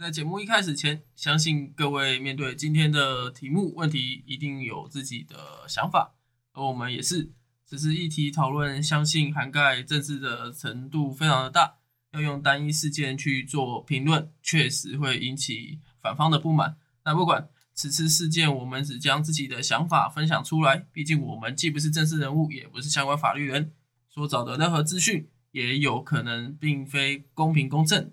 [0.00, 5.36] 在节目一开始前，相信各位面对今天的题目问题，一定有自己的
[5.68, 6.14] 想法，
[6.54, 7.30] 而我们也是，
[7.66, 11.74] 只是议题讨论，相信涵盖政治的程度非常的大，
[12.14, 16.78] 要用单一事件去做评论，确实会引起反方的不满。
[17.04, 23.74] 那不管此次事件，我们只将自己的想法分享出来，毕竟我们既不是正式人物，也不是相关法律人，
[24.08, 28.10] 所找的任何资讯，也有可能并非公平公正。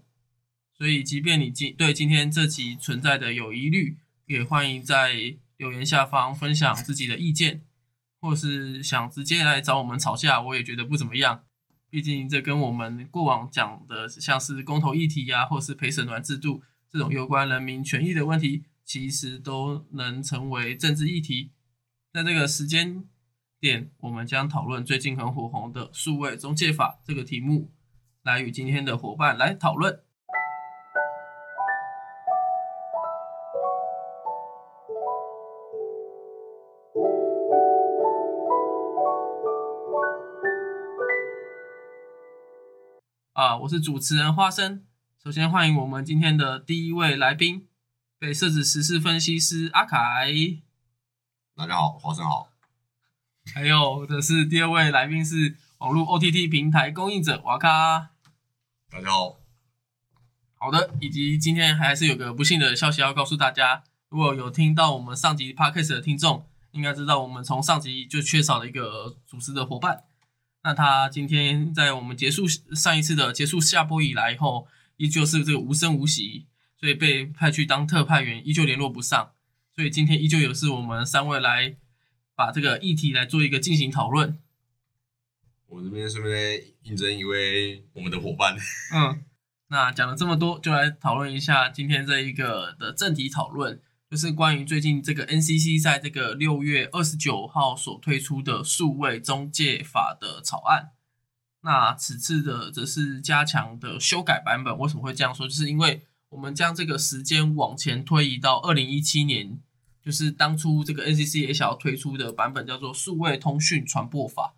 [0.78, 7.64] 所以，即便你今对今天这集存在的有疑虑，也欢迎在留言下方分享自己的意见，
[8.22, 11.44] 或是想直接来找我们吵架，我也觉得不怎么样。
[11.90, 21.54] 毕竟这跟我们过往讲的像是公投议题啊，或是陪审团制度这种有关人民权益的问题，其实都能成为政治议题。
[22.14, 23.04] 在这个时间
[23.60, 27.72] 点，我们将讨论最近很火红的数位中介法这个题目，
[28.22, 30.02] 来与今天的伙伴来讨论。
[43.38, 44.84] 啊，我是主持人花生。
[45.24, 47.68] 首先欢迎我们今天的第一位来宾，
[48.18, 50.34] 被设置时事分析师阿凯。
[51.56, 52.50] 大家好，花生好。
[53.54, 58.10] 还有的是第二位来宾是网络 OTT 平台供应者瓦卡。
[58.90, 59.36] 大家好。
[60.56, 70.06] 好的，以及今天还是有个不幸的消息要告诉大家，如果有听到我们上集 Podcast 的听众，应该知道我们从上集就缺少了一个主持的伙伴。
[70.68, 76.46] 那他今天在我们结束上一次的结束下播以来后，依旧是这个无声无息，
[76.78, 79.32] 所以被派去当特派员，依旧联络不上。
[79.74, 81.78] 所以今天依旧有是我们三位来
[82.36, 84.38] 把这个议题来做一个进行讨论。
[85.68, 88.58] 我这边顺便应征一位我们的伙伴。
[88.94, 89.24] 嗯，
[89.70, 93.82] 那讲了这么多，就来讨论一下今天这一个的正题讨论。
[94.10, 100.92] 就是关于最近这个 NCC 在这个六月二十九号所推出的数位中介法的草案，
[101.62, 104.78] 那此次的则是加强的修改版本。
[104.78, 105.46] 为什么会这样说？
[105.46, 109.60] 就是因为我们将这个时间往前推移到二零一七年，
[110.02, 114.56] 就是当初这个 NCC 也想要推出的版本叫做数位通讯传播法。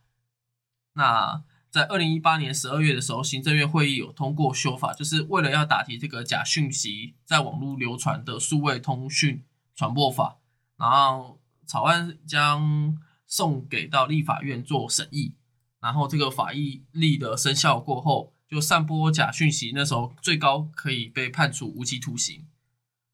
[0.94, 9.44] 那在二零一八年十二月的时候，行政院会议有通过修法，就是为了要打击这个假讯息在网络流传的数位通讯
[9.76, 10.40] 传播法，
[10.78, 12.98] 然后草案将
[13.28, 15.36] 送给到立法院做审议，
[15.80, 22.48] 然后这个法议立的生效过后，就散播假讯息，那时候最高可以被判处无期徒刑。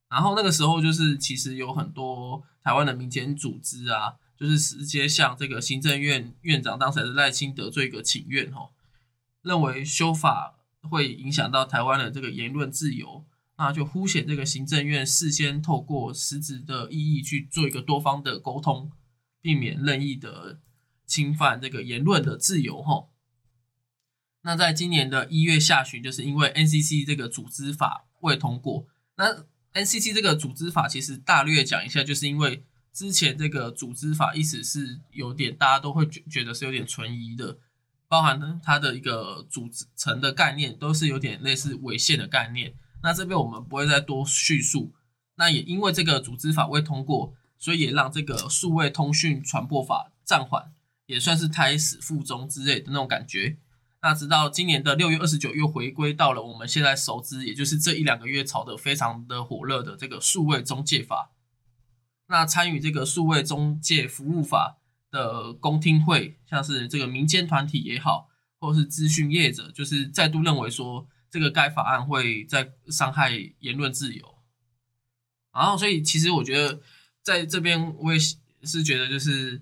[0.07, 4.15] 然后那个时候就是其实有很多台湾的民间组织啊。
[4.37, 8.71] 就是直接向这个行政院院长当时的赖清德做一个请愿哦，
[9.41, 13.25] 认为修法会影响到台湾的这个言论自由，
[13.57, 18.91] 那就凸显这个行政院事先透过实质的意义去做一个多方的沟通，
[19.41, 20.59] 避免任意的
[21.05, 23.07] 侵犯这个言论的自由哈。
[24.41, 28.85] 那在今年的一月下旬，就是因为 NCC 这个组织法未通过，
[29.15, 32.65] 那 NCC 这个组织法其实大略讲一下，就是因为。
[32.95, 37.57] 之前这个组织法意思是有点，大家都会觉觉得是有点存疑的，
[38.07, 42.73] 包含呢它的一个组成的概念都是有点类似违宪的概念。
[43.03, 44.93] 那这边我们不会再多叙述。
[45.35, 50.71] 那也因为这个组织法未通过，所以也让这个数位通讯传播法暂缓，
[51.05, 53.57] 也算是胎死腹中之类的那种感觉。
[54.01, 61.31] 那直到今年的六月二十九又回归到了我们现在熟知，也就是这一两个月炒得非常的火热的这个数位中介法。
[62.27, 64.77] 那参与这个数位中介服务法
[65.11, 74.35] 的公听会，像是这个民间团体也好，或是资讯业者，就是再度认为说，这个该法案会在伤害言论自由。
[75.53, 76.81] 然后，所以其实我觉得
[77.21, 78.19] 在这边，我也
[78.63, 79.61] 是觉得，就是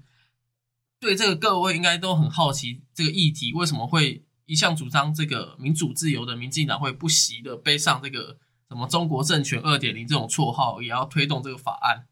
[0.99, 12.07] 对这个各位应该都很好奇，这个议题为什么会一向主张这个民主自由的民进党会不惜的背上这个什么中国政权二点零这种绰号，也要推动这个法案。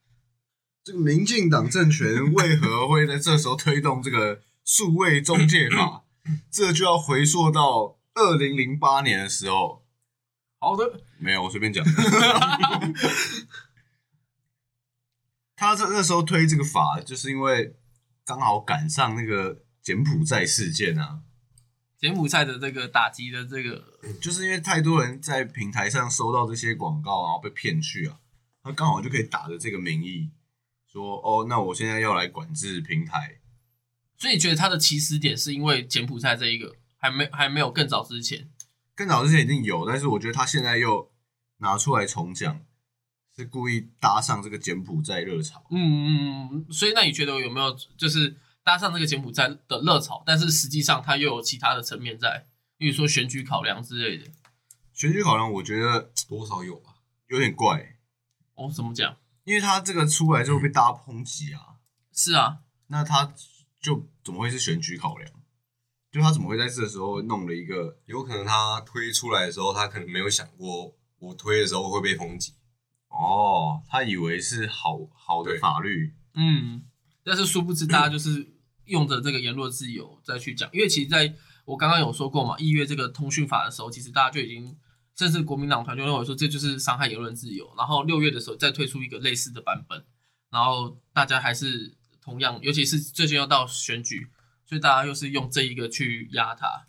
[0.83, 6.04] 这个民进党政权为何会在这时候推动这个数位中介法？
[6.50, 9.86] 这就要回溯到二零零八年的时候。
[10.60, 11.86] 好的，没有，我随便讲。
[15.56, 17.75] 他这那时候推这个法，就是因为
[18.25, 21.19] 刚好赶上那个柬埔寨事件啊。
[22.00, 28.18] 柬埔寨的这个打击的这个，就是因为太多人在平台上收到这些广告，然后被骗去啊，
[28.63, 30.31] 他刚好就可以打着这个名义。
[30.91, 33.39] 说哦，那我现在要来管制平台，
[34.17, 38.49] 所以觉得它的起始点是因为柬埔寨这一个还没还没有更早之前，
[38.93, 41.09] 更早之前一定有，但是我觉得他现在又
[41.57, 42.59] 拿出来重讲，
[43.35, 45.63] 是故意搭上这个柬埔寨热潮。
[45.71, 52.45] 嗯嗯嗯，所以那你觉得有没有就是搭上这个柬埔寨的热潮，但是实际上它又有其他的层面在，
[52.77, 54.29] 比如说选举考量之类的。
[54.94, 56.95] 选举考量，我觉得多少有吧。
[57.27, 57.95] 有点怪，
[58.55, 59.15] 哦，怎么讲？
[59.43, 61.77] 因为他这个出来之后被大家抨击啊，
[62.13, 63.33] 是啊，那他
[63.79, 65.31] 就怎么会是选举考量？
[66.11, 67.97] 就他怎么会在这时候弄了一个？
[68.05, 72.53] 有可能他推出来的时候，他可能没有想过我推的时候会被抨击。
[73.07, 76.83] 哦，他以为是好好的法律，嗯，
[77.23, 78.53] 但是殊不知大家就是
[78.85, 81.33] 用着这个言论自由再去讲，因为其实在
[81.65, 84.77] 我刚刚有说过嘛，一月这个通讯法的时候，其实大家就已经，
[85.21, 90.03] 甚至国民党团就认为说这就是伤害言论自由，然后六月的时候再推出一个类似的版本，
[90.50, 94.31] 然后大家还是同样，尤其是最近要到选举，
[94.65, 96.88] 所以大家又是用这一个去压他。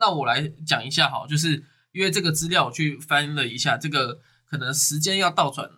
[0.00, 5.70] 那我来讲一下哈，就是因为这个资料我去翻了一下，这个可能时间要倒转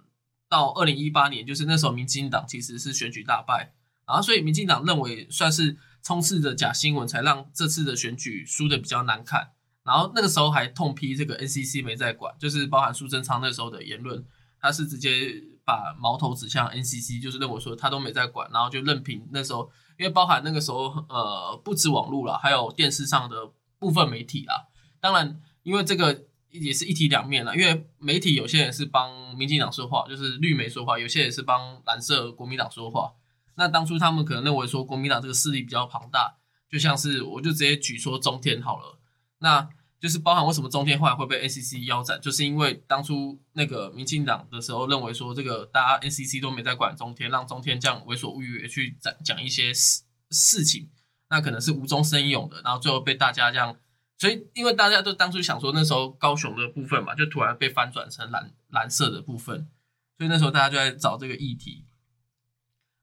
[0.48, 3.74] 到二零一八年，就是那时候民进党其实是选举大败，
[4.06, 9.50] 然后所以民进党认为算是充斥着假新闻，才让这次的选举输的比较难看。
[9.84, 14.24] 然后那个时候还痛批这个 NCC 没在管，就是包含苏贞昌那时候的言论，
[14.58, 24.68] 他是直接把矛头指向 NCC，就是认为说他都没在管，然后就任凭那时候，因为包含那个时候呃不止网络了，还有电视上的部分媒体啦。
[25.00, 33.12] 当然，因为这个也是一体两面了，因为媒体有些人是帮民进党说话，就是绿媒说话；有些人是帮蓝色国民党说话。
[33.56, 36.38] 那当初他们可能认为说国民党这个势力比较庞大，
[36.70, 38.98] 就像是我就直接举说中天好了，
[39.44, 39.68] 那
[40.00, 50.90] 就是包含为什么中天后来会被 NCC 腰斩，就是因为当初那个民进党的时候认为说这个大家 NCC 都没在管中天，让中天这样为所欲为去讲讲一些事事情，
[51.28, 53.76] 那可能是无中生有的，然后最后被大家这样，
[54.16, 59.68] 所以因为大家都当初想说那时候高雄的部分嘛，就突然被翻转成蓝蓝色的部分，
[60.16, 61.84] 所以那时候大家就在找这个议题。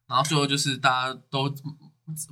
[0.07, 1.49] 然后最后就是大家都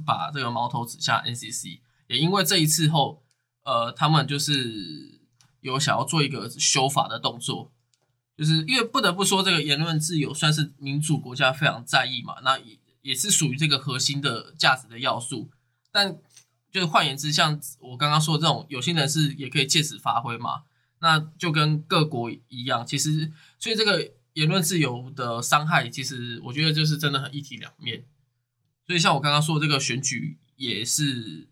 [0.06, 3.24] 把这个矛头指向 NCC，也因为这一次后，
[3.70, 5.20] 呃，他们就是
[5.62, 7.72] 有想要做一个修法的动作，
[8.36, 15.50] 就是因为不得不说，这个言论自由算是民主国家非常在意嘛，那也也是属于这个核心的价值的要素。
[15.92, 16.18] 但
[16.72, 20.64] 就是换言之，像我刚刚说的这种有心人士也可以借此发挥嘛，
[21.02, 24.12] 那就跟各国一样，其实所以这个。
[24.34, 28.06] 言论自由的伤害，其实我觉得就是真的很一体两面。
[28.86, 31.50] 所以像我刚刚说的这个选举，也是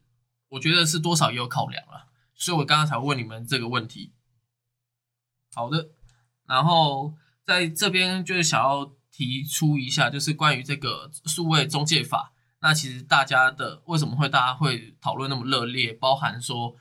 [0.50, 2.07] 我觉得是多少也有考量了。
[2.38, 4.14] 所以我刚刚才问你们这个问题。
[5.54, 5.90] 好的，
[6.46, 7.14] 然后
[7.46, 12.34] 在这边就是想要提出一下，就是关于这个数位中介法。
[12.62, 15.92] 那其实大家的为什么会大家会讨论那么热烈？
[15.94, 16.78] 包含说。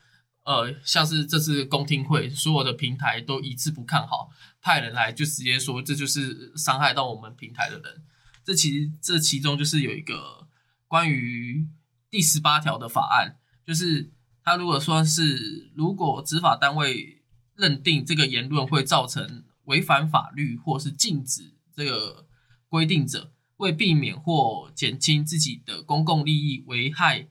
[0.47, 4.29] 呃，像是这次公听会，所有的平台都一致不看好，
[4.61, 8.05] 派人来就直接说这就是伤害到我们平台的人。
[8.45, 10.47] 这其实这其中就是有一个
[10.87, 11.67] 关于
[12.09, 14.09] 第十八条的法案，就是
[14.47, 17.21] 他如果说是如果执法单位
[17.53, 22.25] 认定这个言论会造成违反法律或是禁止这个
[22.69, 27.27] 规定者，为避免或减轻自己的公共利益危害。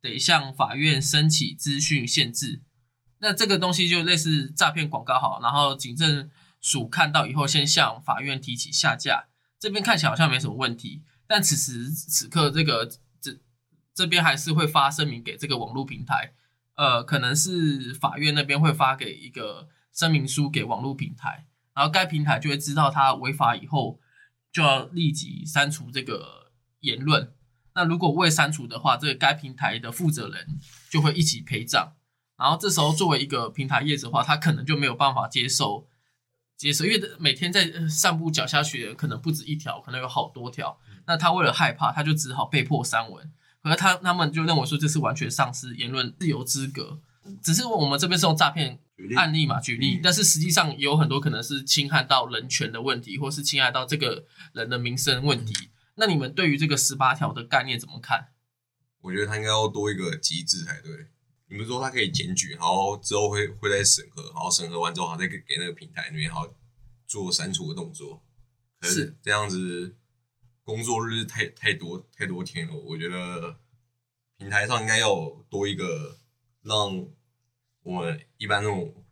[0.00, 2.62] 得向法院申请资讯限制，
[3.18, 6.28] 那这个东西就类似诈骗广告好，然后警政
[6.60, 9.28] 署看到以后，先向法院提起下架。
[9.60, 13.38] 这边看起来好像没什么问题，但此时此刻，这个这
[13.94, 16.32] 这边还是会发声明给这个网络平台，
[16.80, 21.44] 呃，可能是法院那边会发给一个声明书给网络平台，
[21.74, 24.00] 然后该平台就会知道他违法以后，
[24.50, 27.34] 就要立即删除这个言论。
[27.74, 30.58] 那如果未删除的话，这个该平台的负责人
[30.90, 31.92] 就会一起赔账。
[32.38, 35.86] 然后这时候作为一个平台业者的话，他可能就没有办法接受
[36.56, 40.78] 接受，因为每天在散步脚下去的可能不止一条，可能有好多条。
[41.06, 43.30] 那他为了害怕，他就只好被迫删文。
[43.62, 47.00] 可是他他们就认为说这是完全丧失言论自由资格。
[47.42, 48.80] 只是我们这边是用诈骗
[49.16, 54.24] 案例嘛举例，但是实际上有很多可能是侵害到人权的问题，或是侵害到这个
[54.54, 55.70] 人的民生问题。
[55.96, 58.28] 那你们对于这个十八条的概念怎么看？
[59.02, 60.90] 我觉得他应该要多一个机制才对。
[61.48, 66.46] 你们说他可以检举，然后之后会会再审核，然后审核完之后，再给给那个平台那边好
[67.06, 68.22] 做删除的动作。
[68.80, 69.96] 可是这样子，
[70.70, 72.74] 工作日太太多太多天了。
[72.74, 73.58] 我觉得
[74.38, 76.18] 平台上应该要多一个，
[76.62, 77.08] 让
[77.82, 79.04] 我们一般那种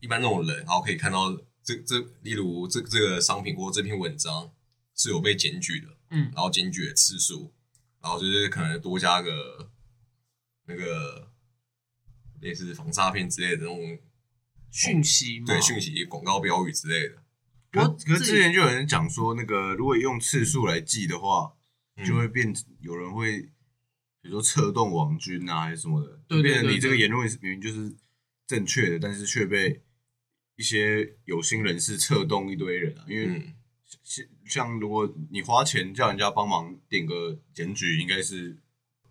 [0.00, 4.52] 一般那种人，然后可以看到这这，例如这这个商品或这篇文章
[4.96, 5.96] 是有被检举的。
[6.10, 7.52] 嗯，然后检举的次数，
[8.02, 9.70] 然后就是可能多加个
[10.66, 11.32] 那个
[12.40, 13.98] 类似防诈骗之类的那种
[14.70, 17.22] 讯息，对讯息、广告标语之类的，我
[17.82, 21.52] 可可是之前就有人讲说，那个如果用次数来记的话，
[21.96, 23.40] 嗯就会变有人会，
[24.20, 27.94] 比如说策动王军啊，还是什么的，对变成对对你这个言论明明就是
[28.46, 29.82] 正确的，但是却被
[30.56, 33.04] 一些有心人士策动一堆人啊。
[33.08, 33.54] 因为嗯，
[34.02, 38.56] 像像如果你花钱叫人家帮忙点个检举，应该是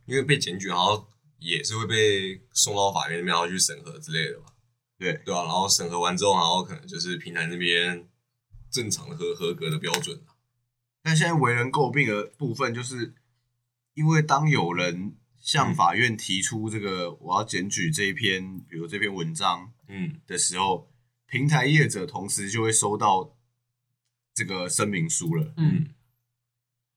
[0.05, 4.45] 因为被检举，然后也是会被送到法院那边，然后去审核之类的吧，
[4.97, 5.13] 对。
[5.25, 8.07] 对啊，然后审核完之后，然后可能就是平台那边
[8.73, 10.35] 正常的合合格的标准啊。
[11.01, 13.13] 但现在为人诟病的部分，就是
[13.93, 20.19] 因为当有人向法院提出这个我要检举这一篇，比如这篇文章嗯。
[20.25, 20.91] 的时候，
[21.27, 23.35] 平台业者同时就会收到
[24.33, 25.53] 这个声明书了。
[25.57, 25.89] 嗯，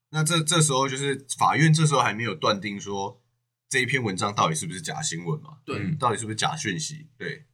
[0.09, 3.21] 那这这时候就是法院这时候还没有断定说
[3.67, 5.57] 这一篇文章到底是不是假新闻嘛？
[5.65, 5.97] 对，嗯。
[5.97, 7.07] 到底是不是假讯息？
[7.17, 7.45] 对，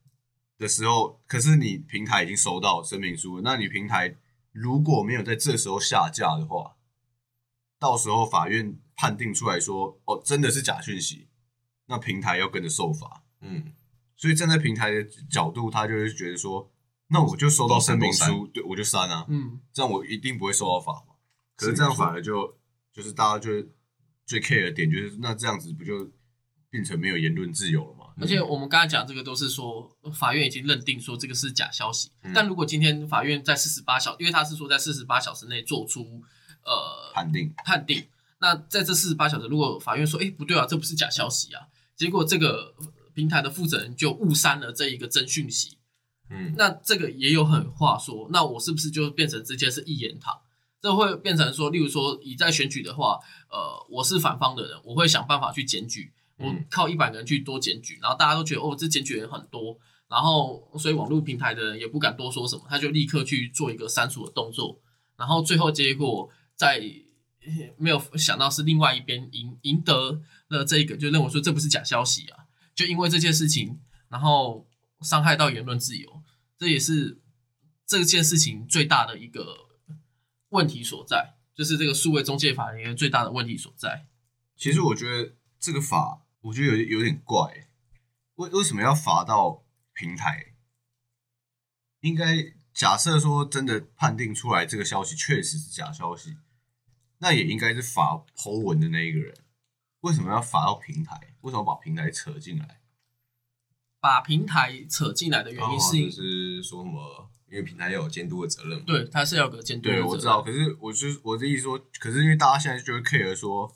[0.64, 4.16] 的时候，可是你平台已经收到声明书了，那你平台
[4.52, 6.78] 如果没有在这时候下架的话，
[7.78, 11.28] 到时候法院判定出来说哦真的是假讯息，
[11.88, 13.24] 那平台要跟着受罚。
[13.42, 13.74] 嗯
[14.16, 16.72] 所以站在平台的角度，他就会觉得说，
[17.08, 21.16] 那我就收到声明书，对我就删啊，嗯，这样我一定不会受到罚嘛。
[21.58, 22.58] 可是这样反而就
[22.94, 23.52] 就是大家就
[24.26, 26.10] 最 care 的点就是，那这样子不就
[26.70, 28.03] 变成没有言论自由了吗？
[28.20, 32.32] 而且我们刚才讲这个都是说法院已经认定说这个是假消息，嗯。
[32.34, 36.22] 但如果今天法院在四十八小，因为他是说在四十八小时内做出
[36.64, 38.06] 呃判定判定，
[38.40, 42.74] 那在这四十八小时，如果法院说，哎，不对啊，这不是假消息啊，结果这个
[43.14, 45.78] 平台的负责人就误删了这一个真讯息，
[46.30, 46.54] 嗯。
[46.58, 50.40] 那这个也有很话说，那我是不是就变成直接是一言堂？
[50.82, 53.18] 这会变成说，例如说，你在选举的话，
[53.50, 56.66] 呃，我是反方的人，我会想办法去检举，我嗯。
[56.70, 64.82] 靠一百个人去多检举，然后大家都觉得哦，这检举人很多，然后所以网络平台的人也不敢多说什么，他就立刻去做一个删除的动作，
[65.18, 66.82] 然后最后结果在
[67.78, 74.68] 没有想到是另外一边赢赢得了这个，就认为说这不是假消息啊，就因为这件事情，然后
[75.02, 76.24] 伤害到言论自由，
[76.58, 77.22] 这也是
[77.86, 79.58] 这件事情最大的一个
[80.50, 84.08] 问题所在，就是这个数位中介法里面最大的问题所在。
[84.56, 85.34] 其实我觉得
[85.64, 87.70] 这个法，我觉得有有点怪欸，
[88.36, 90.56] 为为什么要罚到平台？
[92.02, 96.36] 应该假设说真的判定出来这个消息确实是假消息，
[97.20, 99.34] 那也应该是罚 Po 文的那一个人。
[100.02, 101.34] 为什么要罚到平台？
[101.40, 102.82] 为什么把平台扯进来？
[104.02, 110.08] 把平台扯进来的原因是就是说什么，因为平台要有监督的责任嘛，对，它是要有个监督的责对，任。
[110.10, 110.42] 我知道。
[110.42, 113.74] 可是我就是我的意思说，可是因为大家现在就会 care 说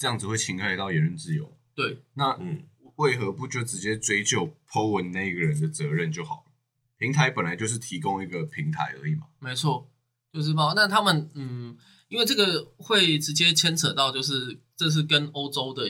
[0.00, 2.64] 这样子会侵害到言论自由，对，那嗯
[2.96, 6.52] 为何不就直接追究 Po 文那一个人的责任就好了？
[6.96, 9.26] 平台本来就是提供一个平台而已嘛。
[9.40, 9.90] 没错，
[10.32, 10.72] 就是包。
[10.74, 11.76] 那他们嗯，
[12.08, 15.82] 因为这个会直接牵扯到，就是这是跟欧洲的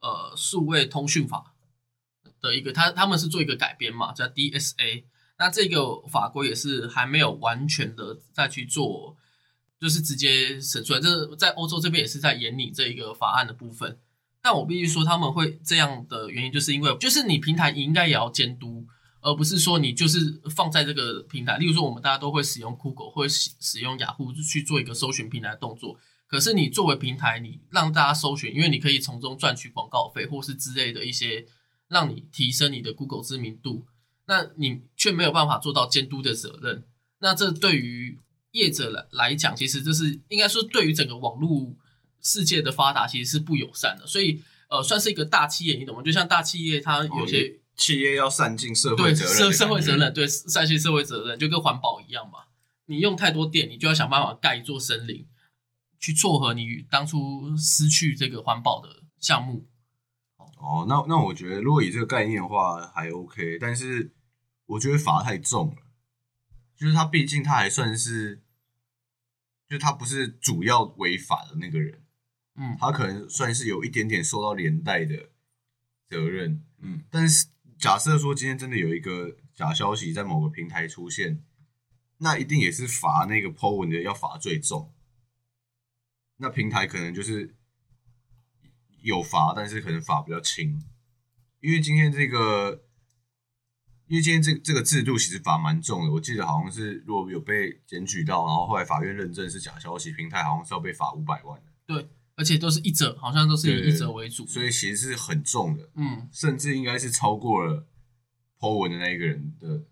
[0.00, 1.54] 呃数位通讯法
[2.40, 5.04] 的一个，他他们是做一个改编嘛，叫 DSA。
[5.38, 9.16] 那这个法规也是还没有完全的再去做，
[9.80, 11.00] 就是直接审出来。
[11.00, 13.98] 这在欧洲这边也是在严拟这一个法案的部分。
[14.40, 18.86] 但我必须说，他们会这样的原因，就是因为就是你平台你应该也要监督，
[19.20, 21.58] 而不是说你就是放在这个平台。
[21.58, 25.98] 例如说，我们大家都会使用 Google 或者使使用雅虎去做一个搜寻平台的动作。
[26.28, 31.46] 可是你作为平台，你让大家搜寻，因为你可以从中赚取广告费或是之类的一些，
[31.88, 33.86] 让你提升你的 Google 知名度。
[34.26, 36.84] 那你却没有办法做到监督的责任。
[37.20, 38.18] 那这对于
[38.58, 41.74] 业者来来讲，其实这是应该说对于整个网络
[42.20, 44.06] 世界的发达其实是不友善的。
[44.06, 46.02] 所以呃，算是一个大企业，你懂吗？
[46.02, 52.40] 就像大企业它有些、企业要善尽社对会责任社社会责任，对善尽社会责任，就跟环保一样嘛。
[52.86, 55.26] 你用太多电，你就要想办法盖一座森林，
[55.98, 59.66] 去撮合你当初失去这个环保的项目。
[60.58, 64.12] 哦，那那我觉得如果以这个概念的话还 OK，但是
[64.66, 65.76] 我觉得罚太重了，
[66.76, 68.42] 就是它毕竟它还算是，
[69.68, 72.02] 就他不是主要违法的那个人，
[72.54, 75.30] 嗯，他可能算是有一点点受到连带的
[76.08, 77.48] 责任，嗯，但是
[77.78, 81.42] 假设说今天真的有一个假消息在某个平台出现，
[82.18, 84.92] 那一定也是罚那个 Po 文的要罚最重，
[86.38, 87.54] 那平台可能就是
[89.02, 90.82] 有罚，但是可能罚比较轻，
[91.60, 92.84] 因为今天这个。
[94.08, 104.46] 因为今天这这个制度其实罚蛮重的，我记得好像是如果有被检举到，然后后来法院认证是假消息，平台好像是要被罚五百万的，而且都是一折，好像都是以一折为主。
[104.46, 105.90] 所以其实是很重的。
[105.94, 107.84] 嗯，甚至应该是超过了
[108.58, 109.82] Po 文的那一个人的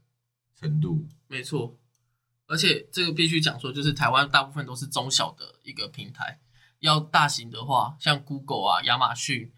[0.59, 1.07] 程度。
[1.27, 1.77] 没错，
[2.47, 6.39] 而且这个必须讲说，就是台湾大部分都是中小的一个平台，
[6.79, 9.53] 要大型的话，像 Google 啊、亚马逊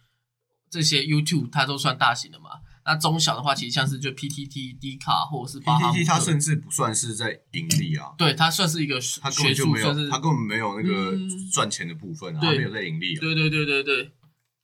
[0.71, 2.63] 这些 YouTube，它都算大型的嘛。
[2.89, 13.21] 那中小的话，其实像是就 PTT、D 卡或者是 PTT，它甚至不算是在盈利啊，对它算是一个它根，本就没有，它根本没有那个嗯赚钱的部分啊，没有在盈利啊。
[13.21, 14.11] 对对对对对，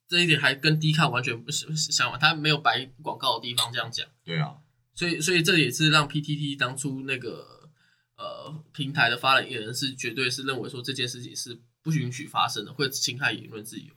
[0.09, 4.07] 这一点还跟 D 卡完全不是相反，它没有白广告的地方这样讲。
[4.25, 4.55] 对啊，
[4.95, 7.69] 所以，所以这也是让 PTT 当初那个
[8.17, 13.93] 呃平台的发言人是绝对是认为说这件事情是不允许发生的，会侵害言论自由。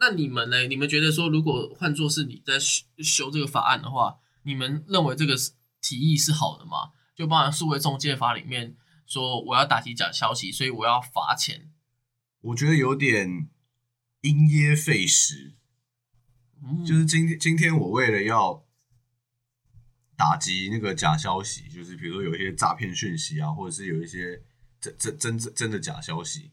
[0.00, 0.66] 那你们呢？
[0.66, 5.34] 你们觉得说，如果换作是你在修修这个法案的话，你们认为这个
[5.80, 6.92] 提议是好的吗？
[7.14, 11.70] 就包含数位中介法里面说我要打击假消息，所以我要罚钱。
[12.40, 13.48] 我觉得有点
[14.22, 15.54] 因噎废食。
[16.62, 18.64] 嗯，就是今天今天我为了要
[20.16, 24.42] 打击那个假消息，就是比如说有一些诈骗讯息啊，或者是有一些
[24.80, 26.50] 真真真真真的假消息，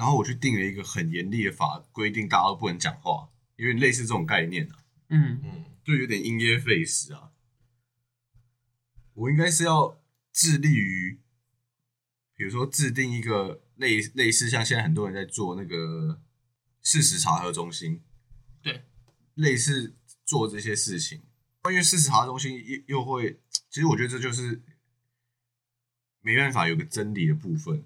[0.00, 4.78] 然后我去定了一个很严厉的法规定，大家都不能讲话，有点类似这种概念啊，
[5.10, 5.38] 嗯。
[5.44, 7.32] 嗯，就有点因噎废食啊。
[9.12, 10.02] 我应该是要
[10.32, 11.20] 致力于，
[12.34, 16.22] 比如说制定一个类类似像现在很多人在做那个
[16.80, 18.02] 事实查核中心，
[18.62, 18.86] 对，
[19.34, 21.22] 类似做这些事情。
[21.60, 23.38] 关于事实查核中心又又会，
[23.68, 24.62] 其实我觉得这就是
[26.22, 27.84] 没办法有个真理的部分，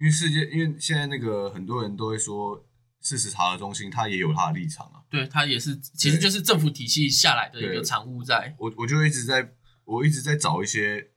[0.00, 2.66] 因为世界，因为现在那个很多人都会说
[3.00, 5.04] 事实查核中心，它也有它的立场啊。
[5.10, 8.54] 对，它也是，其实就是政府体系下来的一个产物在。
[8.58, 9.52] 我我就一直在，
[9.84, 11.10] 我一直在找一些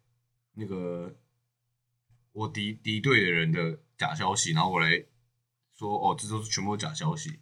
[0.56, 1.16] 那个
[2.34, 5.06] 我敌敌对的人的假消息，然后我来
[5.78, 7.40] 说，哦，这都是全部都假消息。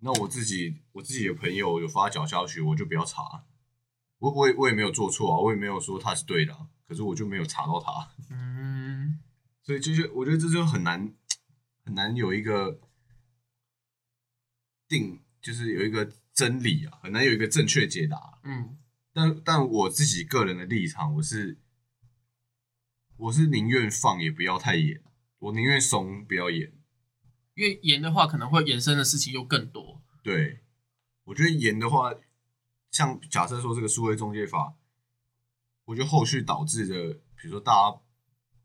[0.00, 3.44] 那我自己我自己的朋友有发假消息，我就不要查。
[4.18, 8.27] 我我也我也没有做错啊，我也没有说他是对的啊、可是我就没有查到他，嗯，
[9.68, 11.12] 所以就是我觉得这就很难
[11.84, 12.80] 很难有一个
[14.88, 18.40] 定，就是有一个真理啊，很难有一个正确解答。
[18.44, 18.78] 嗯，
[19.12, 21.58] 但但我自己个人的立场，我是
[23.18, 25.02] 我是宁愿放也不要太严，
[25.38, 26.72] 我宁愿松不要严。
[27.52, 30.02] 因为严的话可能会延伸的事情又更多。
[30.22, 30.60] 对，
[31.24, 32.14] 我觉得严的话，
[32.90, 34.78] 像假设说这个数位中介法，
[35.84, 38.00] 我觉得后续导致的，比如说大家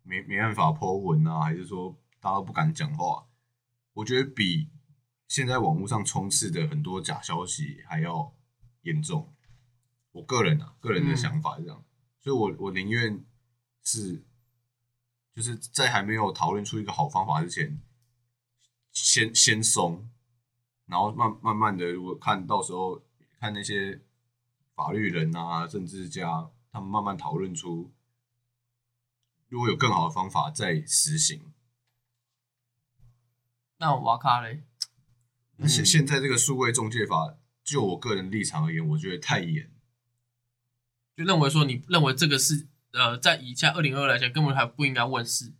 [0.03, 3.25] 没没办法 Po 文啊，还是说大家都不敢讲话，
[3.93, 4.69] 我觉得比
[5.27, 8.33] 现在网络上充斥的很多假消息还要
[8.81, 9.33] 严重。
[10.11, 11.17] 我个人啊，个人的嗯。
[11.17, 11.83] 想法是这样，
[12.21, 13.25] 所以我我宁愿
[13.81, 14.23] 是
[15.33, 17.81] 就是在还没有讨论出一个好方法之前，
[18.91, 20.09] 先先松，
[20.85, 23.01] 然后慢慢慢的，如果看到时候
[23.39, 24.01] 看那些
[24.75, 27.92] 法律人啊、政治家，他们慢慢讨论出，
[29.53, 31.53] 如果有更好的方法再实行。
[33.77, 34.63] 那瓦卡嘞，
[35.57, 39.71] 那现现在这个数位中介法，就我个人立场而言，我觉得太严。
[41.15, 45.53] 就认为说你认为这个是呃，在以下二零二来讲，根本还不应该问世。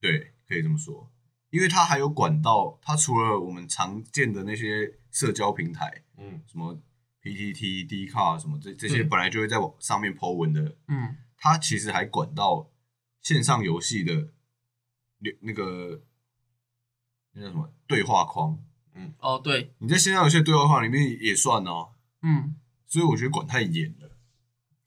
[0.00, 1.12] 对，可以这么说，
[1.50, 6.82] 因为它还有管道，它除了我们常见的那些社交平台，嗯，什么
[7.22, 12.68] PTT、D 卡什么这这些本来就会在网上面 Po 文的，嗯，它其实还管到
[13.22, 14.28] 线上游戏的
[15.18, 16.02] 那那个
[17.32, 18.58] 那叫什么对话框，
[18.94, 21.90] 嗯哦对，你在线上游戏的对话框里面也算哦，
[22.22, 22.56] 嗯，
[22.86, 24.10] 所以我觉得管太严了，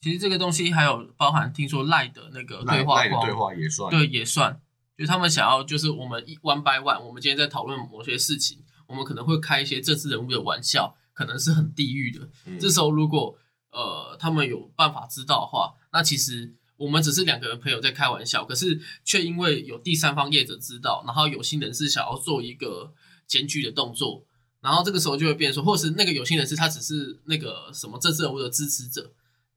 [0.02, 4.62] 其实这个东西还有包含听说赖的那个赖对话框，赖的对话也算，对也算，
[4.98, 12.30] 就他们想要就是我们一 one by one，我们今天在讨论某些事情，我们可能会开一些政治人物的玩笑，可能是很地狱的。
[12.46, 12.60] 嗯。
[12.60, 13.38] 这时候如果
[13.72, 22.94] 呃他们有办法知道的话，那其实我们只是两个人朋友在开玩笑，可是却因为有第三方业者知道，然后有心人士想要做一个
[23.28, 24.26] 检举的动作，
[24.62, 29.14] 然后这个时候就会变成说，或是那个有心人士他只是那个什么政治人物的支持者，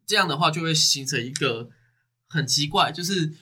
[0.06, 1.68] 这样的话就会形成一个
[2.28, 3.34] 很奇怪，就是。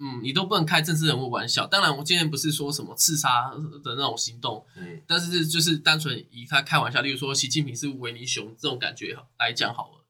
[0.00, 1.68] 嗯，你都不能开政治人物玩笑。
[1.68, 3.52] 当然，我今天不是说什么刺杀
[3.84, 10.03] 的那种行动，嗯但是就是单纯以他开玩笑，例如说习近平是维尼熊这种感觉来讲好了。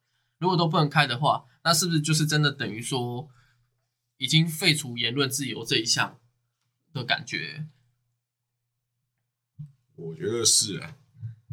[0.45, 3.31] 如果都不能开的话，那是不是就是真的等于说
[4.19, 6.21] 已经废除言论自由这一项
[6.93, 7.67] 的感觉？
[9.97, 10.97] 我觉得是啊，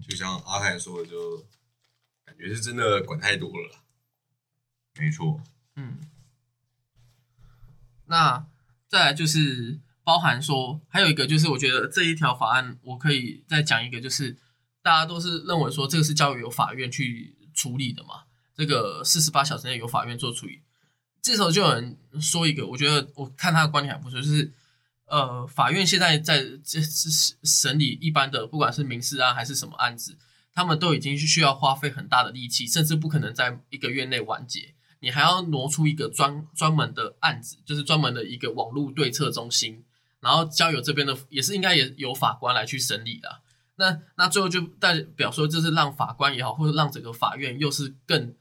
[0.06, 1.47] 就像阿泰说的，就
[2.25, 3.86] 感觉是真的管太多了。
[4.99, 5.41] 没错，
[5.77, 6.01] 嗯，
[8.08, 8.45] 那
[8.89, 14.38] 再来就是包含说，还有一个就是，我觉得这一条法案，我可以再讲一个，就是
[14.82, 18.25] 大家都是认为说这个是交由法院去处理的嘛，
[18.62, 20.62] 这个四十八小时内由法院做处理。
[21.19, 24.54] 这时候就有人说一个，我觉得我看他的观点还不错，就是
[25.08, 30.15] 呃，法院现在在这是审理一般的，不管是民事案还是什么案子，
[30.54, 34.76] 他们都已经需要花费很大的力气，甚至不可能在一个月内完结。
[35.00, 39.84] 你还要挪出一个专专门的案子，就是专门的一个网络对策中心，
[40.19, 43.41] 然后交由这边的也是应该也有法官来去审理的。
[43.78, 48.36] 那那最后就代表说，就是让法官也好，或者让整个法院又是更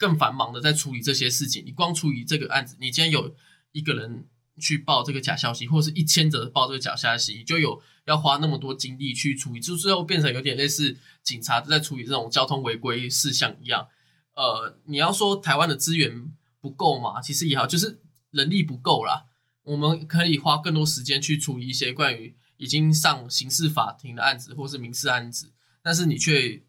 [0.00, 1.62] 更繁忙的在处理这些事情。
[1.66, 3.36] 你光处理这个案子，你今天有
[3.72, 4.26] 一个人
[4.58, 13.86] 去报这个假消息，或者是一千则报这个假消息，你就有要花那么多精力去处理，就最后变成有点类似警察在处理这种交通违规事项一样。
[14.34, 16.32] 呃，你要说台湾的资源
[16.62, 17.20] 不够嘛？
[17.20, 19.26] 其实也好，就是人力不够啦。
[19.64, 26.62] 我们可以花更多时间去处理一些关于已经上刑事法庭的案子或是民事案子，但是你却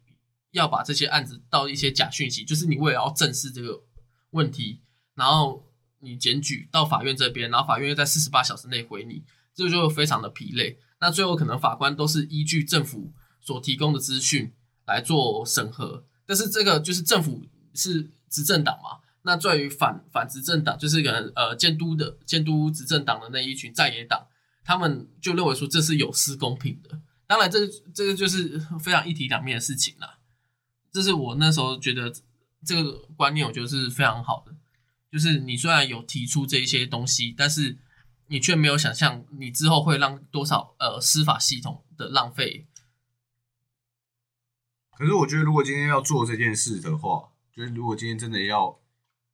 [0.52, 3.82] 要把这些案子到一些假讯息，就是你为了要正视这个
[4.30, 4.80] 问题，
[5.14, 10.78] 然后你检举到法院这边，然后法院又在四十八小时内回你，这就非常的疲累。
[11.00, 14.52] 那最后可能法官都是依据政府所提供的资讯
[14.86, 17.44] 来做审核，但是这个就是政府。
[17.74, 19.00] 是执政党嘛？
[19.22, 24.26] 那在于反反执政党，就是可能呃监督的监督执政党的那一群在野党，
[24.62, 27.00] 他们就认为说这是有失公平的。
[27.26, 30.18] 当然，这这个就是非常一体两面的事情啦。
[30.92, 32.12] 这是我那时候觉得
[32.64, 34.54] 这个观念，我觉得是非常好的。
[35.10, 37.78] 就是你虽然有提出这一些东西，但是
[38.28, 42.66] 你却没有想象你之后会让多少呃司法系统的浪费。
[44.96, 48.80] 可是我觉得，如果今天要做这件事的话，就是如果今天真的要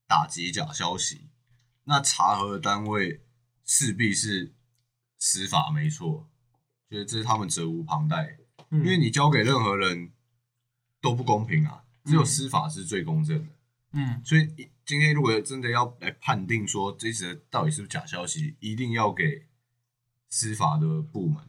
[0.07, 1.29] 打击假消息，
[1.85, 3.23] 那查核的单位
[3.65, 4.55] 势必是
[5.19, 6.29] 司法，没错，
[6.91, 8.39] 就是这是他们责无旁贷，
[8.71, 10.13] 因为你交给任何人
[11.01, 13.53] 都不公平啊，只有司法是最公正的。
[13.93, 19.47] 嗯，所以今天如果真的要来判定说这次到底是不是假消息，一定要给
[20.29, 21.43] 司法的部门，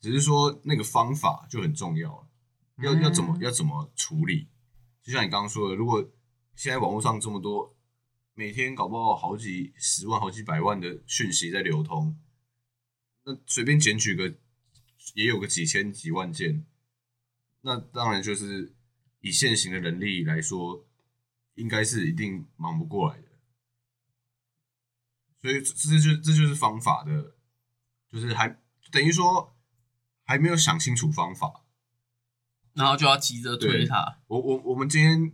[0.00, 2.28] 只是说那个方法就很重要
[2.78, 4.48] 要要怎么要怎么处理。
[5.02, 6.10] 就像你刚刚说的，如果
[6.56, 7.76] 现在网络上这么多，
[8.34, 12.18] 每天搞不好好几十万、好几百万的讯息在流通，
[13.24, 14.34] 那随便检举个
[15.14, 16.66] 也有个几千几万件，
[17.64, 18.74] 那当然就是
[19.20, 20.86] 以现行的人力来说，
[21.54, 23.28] 应该是一定忙不过来的。
[25.40, 27.34] 所以这就这就是方法的，
[28.10, 28.60] 就是还
[28.92, 29.56] 等于说
[30.24, 31.64] 还没有想清楚方法。
[32.74, 34.20] 然后就要急着推他。
[34.26, 35.32] 我我我们今天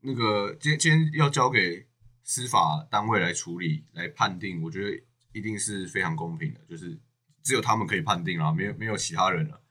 [0.00, 1.86] 那个今天今天要交给
[2.24, 6.98] 司法单位来处理来判定，我觉得一定是非常公平的，就是
[7.42, 9.62] 只有他们可以判定了，没有没有其他人了。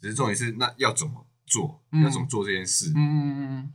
[0.00, 2.92] 只是重点是那要怎么做，要怎么做这件事。
[2.94, 3.74] 嗯嗯嗯。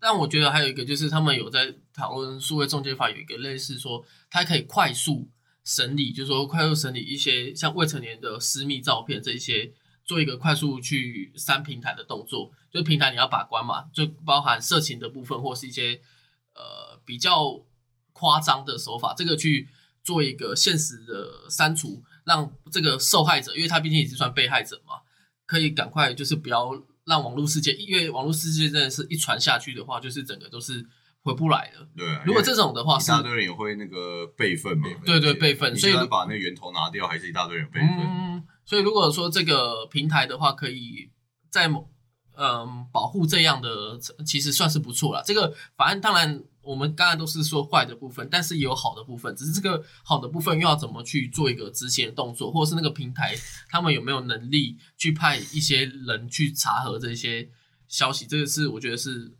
[0.00, 5.28] 但我觉得还有一个就是，他们有在讨论数位中介法，有一个类似说，它可以快速
[5.62, 9.74] 审理，就是说快速审理一些像未成年的私密照片这些。
[10.04, 16.00] 做一个快速去删平台的动作，就平台你要把关嘛，就包含色情的部分或是一些
[16.54, 17.62] 呃比较
[18.12, 19.68] 夸张的手法，这个去
[20.02, 25.01] 做一个现实的删除，让这个受害者，因为他毕竟也是算被害者嘛，
[25.46, 26.70] 可以赶快就是不要
[27.06, 30.86] 让网络世界，因为网络世界真的是一传下去的话，就是整个都是
[31.22, 31.88] 回不来的。
[31.96, 37.88] 对，如果这种的话，一大堆人也会那个备份嘛，对对备份，所以把那源头拿掉，还是一大堆人备份。
[38.00, 41.10] 嗯所以，如果说这个平台的话，可以
[41.50, 41.90] 在某
[42.36, 45.20] 嗯保护这样的，其实算是不错了。
[45.26, 49.34] 这个法案当然，我们刚才都是说坏的部分，但是也有好的部分。
[49.34, 53.34] 只是这个好的部分又要怎么去做一个执行的动作，或者是那个平台
[53.68, 57.48] 他们有没有能力去派一些人去查核这些
[57.88, 58.26] 消息？
[58.26, 59.34] 这个是我觉得是，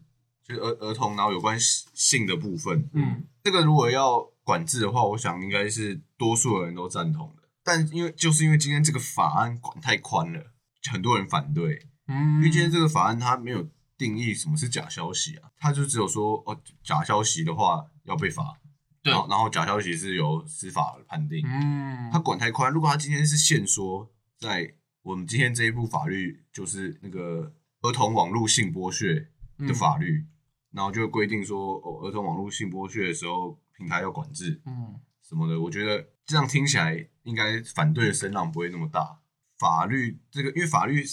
[0.46, 7.42] 就儿儿童然后有关性的部分，嗯，这个如果要管制的话，我想应该是多数人都赞同的。
[7.64, 10.52] 但因为就是因为今天这个法案管太宽了，
[10.90, 11.86] 很多人反对。
[12.08, 13.68] 嗯，因为今天这个法案它没有
[14.02, 18.58] 定义什么是假消息啊，他就只有说哦，假消息的话要被罚。
[19.00, 21.40] 对，然后假消息是由司法判定。
[21.46, 22.72] 嗯，他管太宽。
[22.72, 29.28] 如果他今天是限说，在我们今天这一部法律就是那个儿童网络性剥削
[29.68, 30.26] 的法律，
[30.72, 34.60] 然后就规定说哦，儿童网络性剥削的时候，平台要管制。
[34.66, 35.00] 嗯。
[35.22, 39.20] 什么的，我觉得这样听起来应该反对的声浪不会那么大。
[39.58, 41.04] 法律这个，因为法律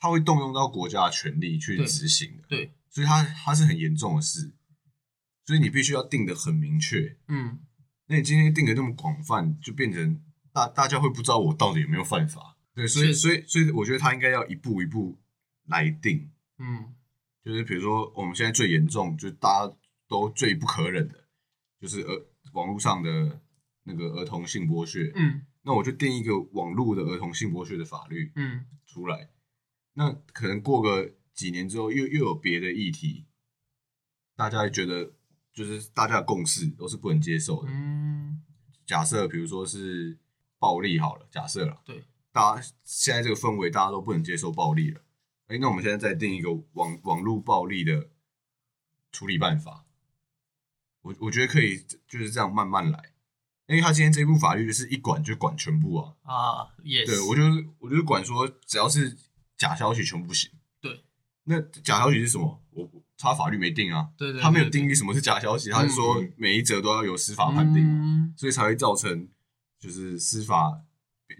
[0.00, 4.54] 它会动用到国家的权力去执行的，对，所以他他是很严重的事，
[5.44, 7.18] 所以你必须要定的很明确。
[7.28, 7.60] 嗯，
[8.06, 12.56] 那你今天定的那么广泛，就变成大大家会不知道我到底有没有犯法。
[12.74, 15.20] 对，所以所以所以我觉得他应该要一步一步
[15.66, 16.30] 来定。
[16.58, 16.94] 嗯，
[17.44, 19.76] 就是比如说我们现在最严重，就是大家
[20.08, 21.28] 都最不可忍的，
[21.78, 23.42] 就是儿网络上的
[23.82, 25.12] 那个儿童性剥削。
[25.14, 29.28] 嗯那我就定一个网络的儿童性剥削的法律嗯出来。
[30.00, 33.26] 那可能过个几年之后，又又有别的议题，
[34.34, 35.12] 大家觉得
[35.52, 37.68] 就是大家的共识都是不能接受的。
[37.70, 38.40] 嗯，
[38.86, 40.18] 假设比如说是
[40.58, 45.02] 暴力好了，假设了，对，大家现在这个氛围，大家都不能接受暴力了。
[45.48, 48.08] 哎，那我们现在再定一个网网络暴力的
[49.12, 49.84] 处理办法，
[51.02, 51.76] 我我觉得可以
[52.08, 53.12] 就是这样慢慢来，
[53.66, 56.16] 因为他今天这部法律就是一管就管全部啊。
[56.22, 59.14] 啊，也对我就是我就是管说，只要是
[59.60, 60.50] 假消息全部不行。
[60.80, 61.04] 对，
[61.44, 62.62] 那假消息是什么？
[62.70, 67.84] 我他法律没定啊，对对，他没有定义什么是假消息，他是说嗯每一则都要有司法判定。
[67.84, 69.28] 嗯所以才会造成
[69.78, 70.80] 就是司法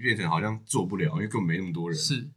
[0.02, 1.98] 变成好像做不了，因为根本没那么多人。
[1.98, 2.28] 是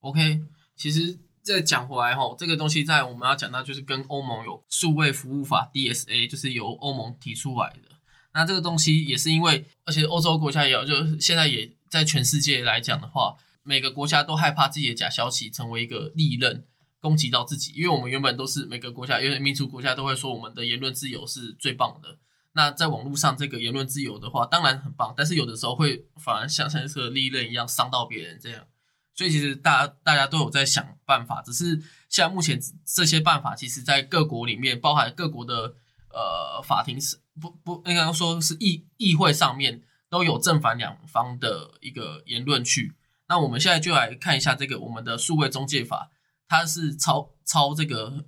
[0.00, 0.42] OK。
[0.76, 7.88] 其实再讲回来吼，这个东西在我们要讲到就是跟欧盟有数位服务法 DSA，就是由欧盟提出来的。
[8.34, 16.66] 那这个东西也是因为，而且欧洲国家也有，就是现在也在全世界来讲的话，每个国家都害怕自己的假消息成为一个利刃，
[17.00, 17.72] 攻击到自己。
[17.72, 22.18] 因为我们原本都是每个国家，因为民主国家都会说我们的言论自由是最棒的。
[22.52, 28.66] 那在网络上这个言论自由的话，当然很棒，但是有的时候会反而像像这个利刃一样伤到别人这样。
[29.14, 31.76] 所以其实大家大家都有在想办法，只是
[32.08, 35.74] 现在目前这些办法，其实在各国里面，包含各国的
[36.08, 42.94] 呃法庭是不不应该说是议议会上面都有正反两方的一个言论去。
[43.30, 46.10] 那我们现在就来看一下这个我们的数位中介法，
[46.48, 48.24] 它是抄抄这个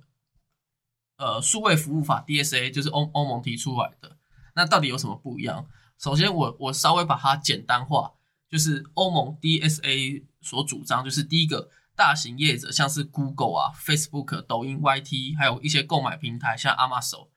[1.17, 4.17] 呃数位服务法 DSA，就是欧欧盟提出来的。
[4.55, 5.67] 那到底有什么不一样？
[5.99, 8.13] 首先我我稍微把它简单化，
[8.49, 17.27] 就是欧盟 DSA 所主张，就是第一个大型业者，像是 Google 啊、Facebook、抖音、YT，还有一些购买平台，像 Amazon，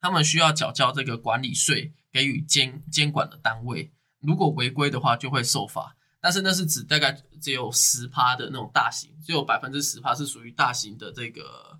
[0.00, 5.95] 他们需要缴交这个管理税，给予监监管的单位，如果违规的话就会受罚。
[6.26, 11.78] 但是那是指大概只有十趴的那种大型，只有百分之十趴是属于大型的这个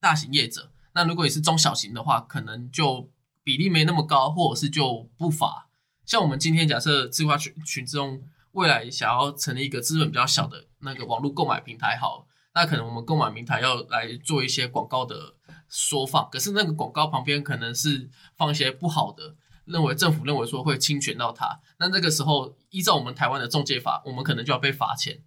[0.00, 0.72] 大型业者。
[0.94, 3.12] 那如果你是中小型的话，可能就
[3.44, 5.68] 比例没那么高，或者是就不罚。
[6.06, 15.34] 像我们今天假设智化群群众未来想要成立一个资本比较小的那个网络购买平台，好，那可能我们购买平台要来做一些广告的
[15.68, 25.22] 缩放，可是那个广告旁边可能是放一些不好的，认为政府认为说会侵权到它，那这个时候依照我们台湾的中介法，我们可能就要被罚钱。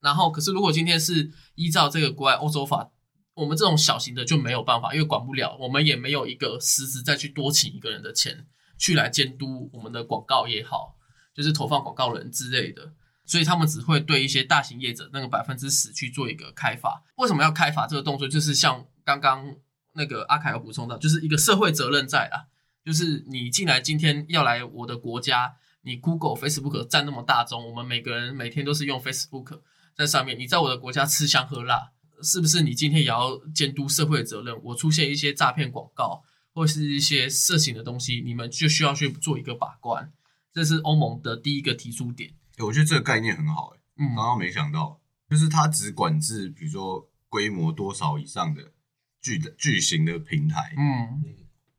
[0.00, 2.90] 然后，可是如果今天是依照这个国外欧洲法，
[3.32, 10.98] 我们这种小型的就没有办法，因为管不了，我们也没有一个实质再去多请一个人的钱去来监督我们的广告也好，
[11.34, 12.92] 就是投放广告人之类的，
[13.24, 17.02] 所以他们只会对一些大型业者那个百分之十去做一个开发。
[17.16, 18.28] 为什么要开发这个动作？
[18.28, 19.56] 就是像刚刚
[19.94, 22.48] 那个阿凯有补充到，就是一个社会责任在啦，
[22.84, 29.60] 就是你进来今天要来我的国家，你 Google、Facebook 占那么大宗，我们每个人每天都是用 Facebook
[29.94, 31.92] 在上面，你在我的国家吃香喝辣。
[32.24, 34.56] 是不是你今天也要监督社会的责任？
[34.62, 36.22] 我出现一些诈骗广告
[36.54, 40.12] 或是一些色情的东西，你们就需要去做一个把关。
[40.52, 42.30] 这是欧盟的第一个提出点。
[42.58, 48.72] 欸我觉得这个概念很好、欸，嗯刚刚没想到，就是它只管制，比如说规模多少以上的
[49.20, 51.24] 巨的巨型的平台，嗯，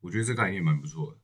[0.02, 1.18] 我觉得这概念蛮不错的，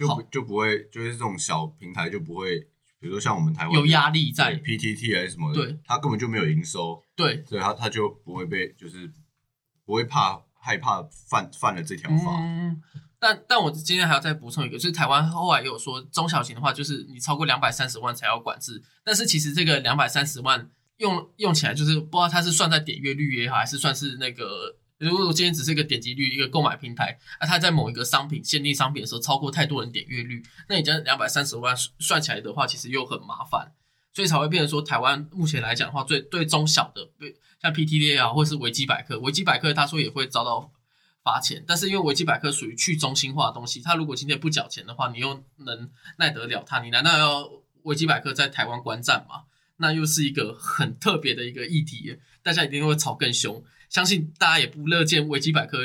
[0.00, 2.58] 就不就不会就是这种小平台就不会，
[2.98, 9.12] 比如说像我们台湾有压力在 PTT 还是什么的，对，它根本就没有营收，对，所以它它就不会被就是
[9.84, 12.80] 不会怕害怕犯犯了这条法，嗯，
[13.18, 18.82] 但但我今天还要再补充一个，就是台湾后来也有说，中小型的话，就是你超过两百三十万才要管制。
[19.04, 24.79] 但是其实这个两百三十万用用起来，就是不知道它是算在点阅率也好，还是算是那个。
[25.08, 33.72] 如果今天只是一个点击率，一个购买平台，啊，它在某一个商品限定商品的时候超过太多人点阅率，那你这样两百三十万算起来的话，其实又很麻烦，
[34.12, 37.08] 所以才会变成说，台湾目前来讲的话，最对中小的，
[37.62, 40.70] 像 PTT 啊，或是维基百科，维基百科他说也会遭到
[41.22, 46.82] 罚钱，但是因为维基百科属于去中心化的东西，他如果今天不缴钱的话，你又能耐得了他？
[46.82, 47.50] 你难道要
[47.84, 49.44] 维基百科在台湾观战吗？
[49.78, 53.64] 那又是一个很特别的一个议题，大家一定会吵更凶。
[53.90, 55.80] 相信大家也不乐见维基百科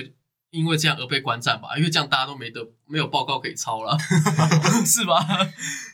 [0.51, 1.75] 因为这样而被关站吧？
[1.75, 3.97] 因为这样大家都没得没有报告可以抄了，
[4.85, 5.17] 是吧？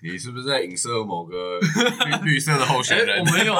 [0.03, 1.59] 你是不是在影射某个
[2.21, 3.19] 绿绿色的候选哎人？
[3.21, 3.55] 我没有。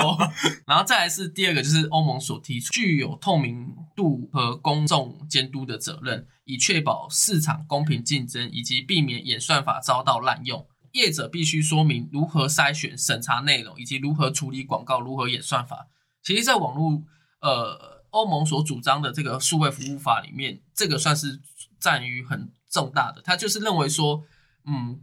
[0.68, 10.68] 然后再来是第二个，就是欧盟所提出具有透明度和公众监督的责任，以确保市场公平竞争以及避免演算法遭到滥用。
[10.92, 15.88] 业者必须说明如何筛选、审查内容，以及如何处理广告、如何演算法。
[16.22, 17.02] 其实，在网络
[17.40, 21.42] 呃欧盟所主张的这个数位服务法里面，这个算是
[21.80, 23.22] 占于很重大的。
[23.22, 24.24] 他就是认为说，
[24.66, 25.02] 嗯，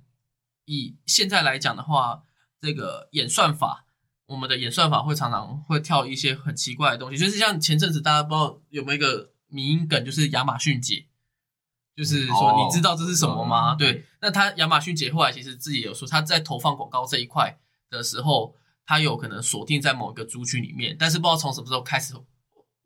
[0.64, 2.22] 以现在来讲的话，
[2.60, 3.86] 这个演算法，
[4.26, 11.06] 我们的演算法会常常会跳一些很奇怪的东西，就是像前阵子大家不知道有没有一个迷因梗，就是亚马逊姐，
[11.96, 13.74] 就是说你知道这是什么吗？
[13.74, 22.14] 对，那他亚马逊姐后来其实自己有说，他在投放广告这一块的时候，他有可能锁定在某一个族群里面，但是不知道从什么时候开始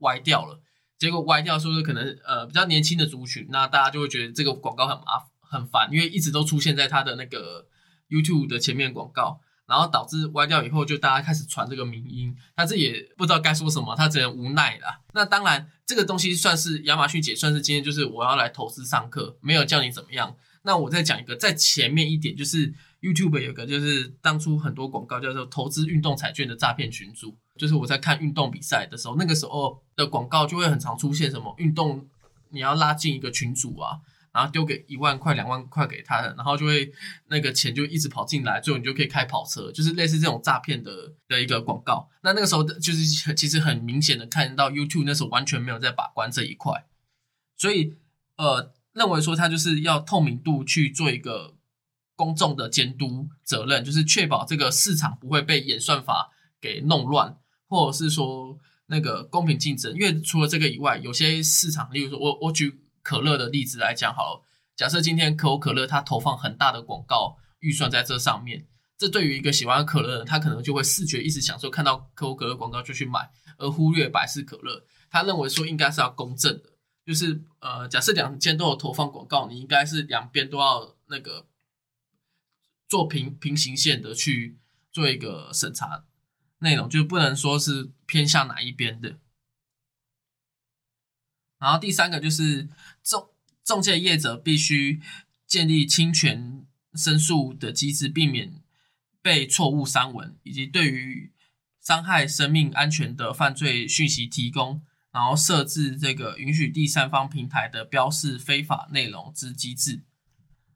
[0.03, 0.61] 歪掉了。
[0.99, 5.05] 结果歪掉，说是可能呃比较年轻的族群，那大家就会觉得这个广告很麻
[5.41, 7.67] 很烦，因为一直都出现在他的那个
[8.09, 15.01] YouTube 的前面广告，然后导致歪掉以后，就大家开始传这个名音，他这也不知道该说什么，他只能无奈啦。
[15.13, 20.37] 那当然，这个东西算是亚马逊姐，算是今天就是我要来投资上课，没有叫你怎么样。
[20.63, 32.09] 那我再讲一个，在前面一点，就是 YouTube 有个就是当初很多广告叫做投资运动彩券的诈骗群组，就是我在看运动比赛的时候，那个时候的广告就会很常出现什么运动
[32.51, 33.99] 你要拉进一个群组啊，
[34.33, 36.93] 然后丢给一万块、两万块给他的，然后就会
[37.27, 42.09] 那个钱就一直跑进来，最后你就可以开跑车，就是类似这种诈骗的的一个广告。
[42.23, 46.87] 那那个时候就是其实很明显的看到 YouTube 那时候完全没有在把关这一块，
[47.57, 47.95] 所以
[48.37, 51.55] 呃认为说他就是要透明度去做一个
[52.15, 59.93] 公众的监督责任，就是确保这个市场不会被演算法给弄乱，或者是说那个公平竞争。
[59.95, 64.43] 因为除了这个以外，有些市场，例如说我我举可乐的例子来讲好了，
[64.77, 68.67] 假设今天可口可乐它投放很大的广告预算在这上面，
[68.99, 74.85] 这对于一个喜欢可乐的人，他可能就会视觉一直享受，看到可口可乐广告就去买，而忽略百事可乐。
[75.11, 76.71] 他认为说应该是要公正的，
[77.05, 81.45] 就是呃，假设两间都有投放广告，你应该是两边都要那个
[82.93, 84.59] 做平平行线的去
[84.93, 86.05] 做一个审查
[86.59, 89.19] 内容，就不能说是偏向哪一边的。
[91.59, 92.69] 然后第三个就是
[93.03, 93.31] 中
[93.65, 95.01] 中介业者必须
[95.47, 98.63] 建立侵权申诉的机制，避免
[99.23, 101.33] 被错误删文，以及对于
[101.81, 110.03] 伤害生命安全的犯罪讯息提供，然后设置这个允许第三方平台的标示非法内容之机制。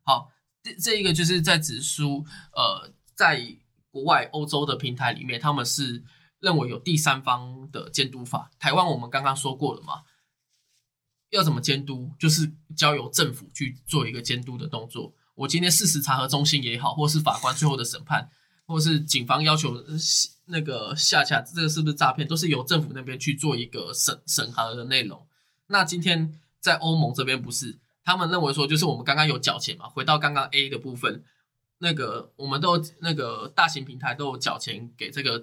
[0.03, 0.33] 好，
[0.67, 3.57] 这这一个就是在指出，呃，在
[3.93, 6.03] 国外欧洲的平台里面，他们是
[6.41, 8.51] 认为有第三方的监督法。
[8.59, 10.03] 台湾我们刚刚说过了嘛，
[11.31, 15.15] 要怎么监督，就是交由政府去做一个监督的动作。
[15.37, 18.29] 我今天事实查核中心也好，或是法官最后的审判，
[18.67, 19.85] 或是警方要求
[20.47, 25.27] 那个下下这个是不是诈骗，都是由政府那边去做一个审审核的内容。
[25.69, 31.25] 那今天在欧盟这边不是，他们认为说就是我们刚刚有缴钱嘛，回到刚刚 A 的部分，
[31.79, 35.43] 那个我们都那个大型平台都有缴钱给这个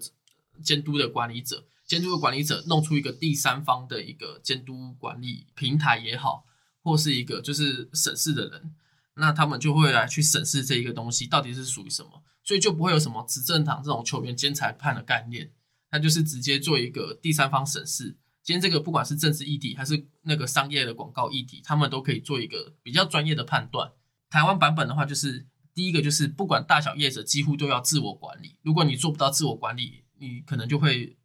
[0.64, 6.46] 监督的管理者，监督的管理者弄出一个第三方的一个监督管理平台也好，
[6.82, 8.74] 或是一个就是审视的人，
[9.16, 15.52] 那他们就会来去审视这一个东西到底是属于什么，所以就不会有什么执政党这种球员兼裁判的概念，
[15.92, 18.16] 他就是直接做一个第三方审视。
[18.44, 23.94] 今天这个不管是政治议题还是那个商业的广告议题，他们都可以做一个比较专业的判断。
[24.30, 31.18] 台湾版本的话，就是第一个就是不管大小业者几乎都要自我管理，如果你做不到自我管理，你可能就会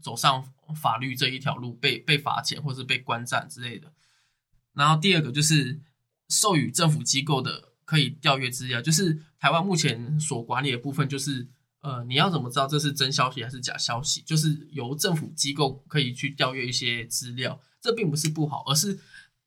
[0.00, 0.42] 走上
[0.74, 3.92] 法律这一条路，被被罚钱或是被关站之类的。
[4.72, 5.80] 然后第二个就是
[6.28, 11.46] 授予政府机构的可以调阅资料，就是台湾目前所管理的部分，就是
[11.84, 14.22] 呃，你要怎么知道这是真消息还是假消息？
[14.22, 18.98] 就是由政府机构可以去调阅一些资料，这并不是不好，而是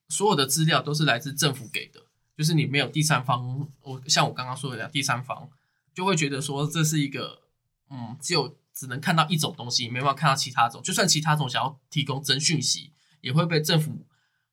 [0.08, 2.00] 所有的资料都是来自政府给的，
[2.36, 5.50] 就是你没有第三方，我像我刚刚说的第三方，
[5.92, 7.42] 就会觉得说这是一个
[7.90, 14.06] 嗯，只有只能看到一种东西，没办法看到其他种，就算其他种想要提供真讯息，也会被政府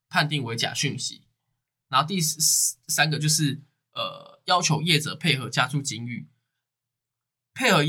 [0.10, 1.22] 判定为假讯息。
[1.90, 3.62] 然后第三个就是
[3.94, 6.28] 呃，要求业者配合加注警语，
[7.56, 7.82] 配合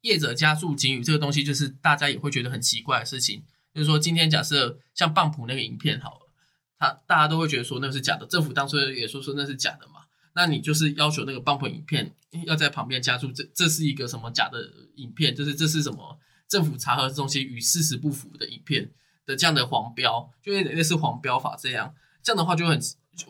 [0.00, 3.44] 业者加注警语这个东西，就是大家也会觉得很奇怪的事情。
[3.72, 6.32] 就是说，今天假设像棒普那个影片好了，
[6.76, 10.00] 他大家都会觉得说那是假的，政府当初也说说那是假的嘛。
[10.34, 12.14] 那你就是要求那个棒普影片
[12.46, 15.36] 要在旁边加注，这这是一个什么假的影片？
[15.36, 16.18] 就是这是什么
[16.48, 18.90] 政府查核东西与事实不符的影片
[19.26, 21.94] 的这样的黄标，就类似黄标法这样。
[22.22, 22.80] 这样的话就很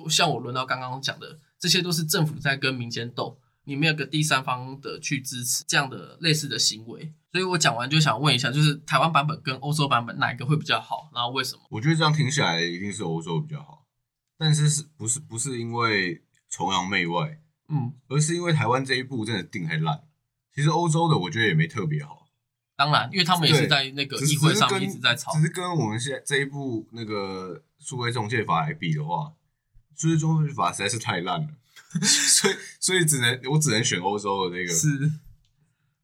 [0.09, 3.39] 像我轮到刚刚讲的，这些都是政府在跟民间斗，
[3.71, 7.15] 你没有个第三方的去支持这样的类似的行为。
[7.31, 11.09] 所以我讲完就想问一下，就是台湾版本跟欧洲版本哪一个会比较好？
[11.15, 11.63] 然后为什么？
[11.71, 13.87] 我觉得这样听起来一定是欧洲比较好，
[14.37, 20.03] 但是是不是不是因为崇洋媚外，嗯，而是因为台湾这一步真的定太烂。
[20.53, 22.27] 其实欧洲的我觉得也没特别好，
[22.77, 25.43] 当然，因为他们也是在那个议会上一直在吵只。
[25.43, 29.33] 是跟我们现在这一部那个数位中介法来比的话，
[29.95, 31.49] 数位中介法实在是太烂了，
[32.03, 34.73] 所以所以只能我只能选欧洲的那个。
[34.73, 34.89] 是，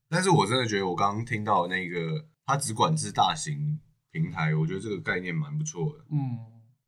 [0.08, 3.80] 但是我真的觉得我刚刚听到那个他只管制大型
[4.10, 6.04] 平台，我觉得这个概念蛮不错的。
[6.10, 6.38] 嗯，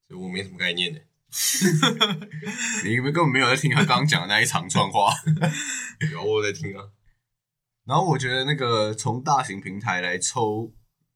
[0.08, 1.00] 所以我没什么概念的。
[2.84, 5.12] 你根本没有在听他刚刚讲的那一长串话。
[6.10, 6.90] 有我在听啊，
[7.84, 10.72] 然后我觉得那个从大型平台来抽，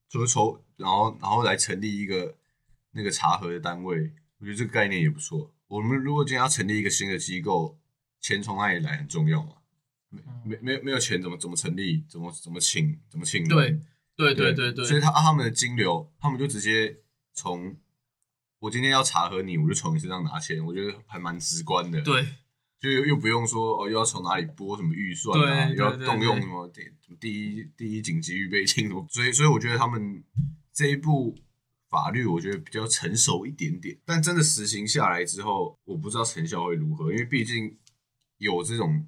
[0.08, 2.36] 就是抽，然后然后来成立一个
[2.92, 5.54] 那个茶盒的单位，我觉得这个概念也不错。
[5.72, 7.78] 我们如果今天要成立一个新的机构，
[8.20, 9.52] 钱从哪里来很重要嘛？
[10.10, 12.04] 没没没有没有钱怎么怎么成立？
[12.10, 13.00] 怎么怎么请？
[13.08, 13.48] 怎么请人？
[13.48, 16.98] 对对对对对，所以他他们的金流，他们就直接
[17.32, 17.74] 从
[18.58, 22.22] 我今天要查核你，我就从你身上拿钱，我觉得还蛮直观的。，对
[22.78, 26.82] 就又又不用说哦，又要从哪里拨什么预算啊，又要对动用什么第
[27.18, 30.22] 第一第一紧急预备金什么，所以所以我觉得他们
[30.70, 31.34] 这一部
[31.92, 33.98] 法律，我觉得比较成熟一点点。
[34.06, 37.76] 但真的实行下来之后，我不知道成效会如何，因为毕竟
[38.38, 39.06] 有这种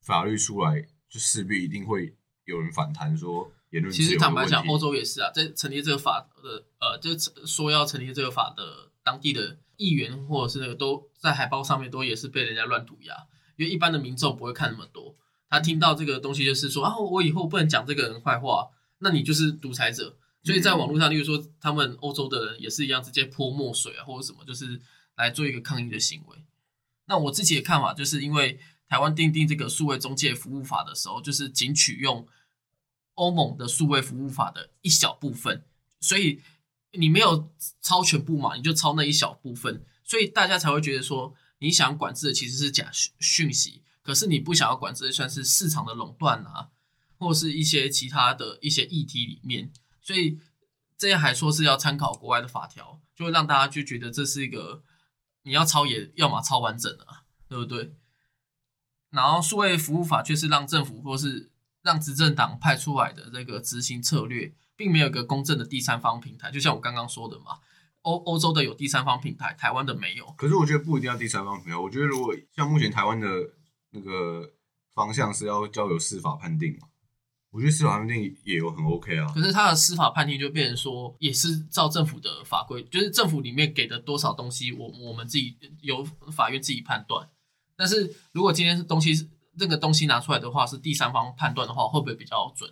[0.00, 2.16] 法律出来，就势必一定会
[2.46, 7.10] 有人反弹说言论自其实坦白讲，欧洲也是啊，在成立这个法的呃，就
[7.46, 13.14] 说要成立这个法的当地的议员或者是那个都在海报上面都也是被人家乱涂鸦，
[13.58, 15.14] 因为一般的民众不会看那么多，
[15.50, 18.70] 他听到这个东西就是说啊，我以后不能讲这个人坏话，
[19.00, 20.16] 那你就是独裁者。
[20.44, 24.80] 所以在网络上，例如说他们欧洲的人也是一样，直接泼墨水啊或者什么，就是
[25.16, 26.44] 来做一个抗议的行为。
[27.06, 32.26] 那我自己的看法就是因为台湾订定这个数位中介服务法的时候，就是仅取用
[33.14, 35.64] 欧盟的数位服务法的一小部分，
[36.00, 36.42] 所以
[36.92, 46.68] 你没有抄全部嘛，你就抄那一小部分，所以大家才会觉得说，你想管制的其实是假讯讯息，可是你不想要管制的算是市场的垄断啊，
[47.18, 49.72] 或是一些其他的一些议题里面，
[50.04, 50.38] 所以
[50.96, 54.84] 这样还说是要参考国外的法条，就会让大家就觉得这是一个
[55.42, 57.96] 你要抄也要么抄完整的、啊，对不对？
[59.10, 61.50] 然后数位服务法却是让政府或是
[61.82, 66.50] 让执政党派出来的这个执行策略，并没有一个公正的第三方平台。
[66.50, 67.60] 就像我刚刚说的嘛，
[68.02, 70.26] 欧欧洲的有第三方平台，台湾的没有。
[70.36, 73.28] 可是我觉得不一定要第三方平台，我觉得如果像目前台湾的
[73.90, 74.52] 那个
[74.92, 76.88] 方向是要交由司法判定嘛，
[77.54, 79.30] 我觉得司法判定也有很 OK 啊。
[79.32, 86.02] 可是他的司法判定就变成说，也是照政府的法规，就是政府里面给的多少东西，我我们自己由
[86.32, 87.30] 法院自己判断。
[87.76, 92.68] 但是如果今天是东西是这个东西拿出来的话，是第三方判断的话，会不会比较准？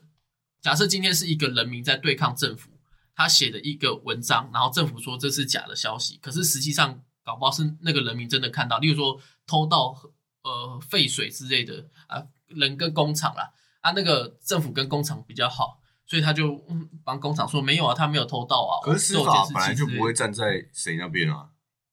[0.61, 2.71] 假设今天是一个人民在对抗政府，
[3.15, 9.97] 他写的一个文章，然后政府说这是假的消息，可是实际上搞不好是那个人民真的看到，例如说偷盗
[10.43, 13.53] 呃废水之类的啊，人跟工厂啦
[13.83, 18.81] 啊，那个政府跟工厂比较好，所以他就嗯帮工厂说没有啊，他没有偷盗啊。
[18.83, 21.51] 可是司法本来就不会站在谁那边啊。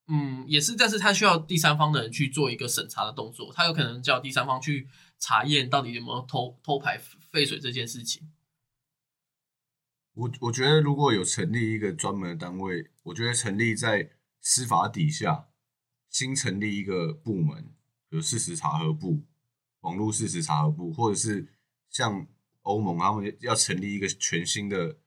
[0.08, 4.88] 嗯，也是，但是他需要第三方的人去做一个审查的动作，他有可能叫第三方去
[5.20, 8.32] 查验到底有没有偷偷排废水这件事情。
[10.14, 14.10] 我我觉得如果有成立一个专门的单位，我觉得成立在
[14.42, 15.46] 司法底下，
[16.10, 17.72] 新成立一个部门，
[18.10, 19.24] 有事实查核部、
[19.82, 21.54] 网络事实查核部，或者是
[21.90, 22.28] 像
[22.62, 24.98] 欧盟他们要成立一个全新的，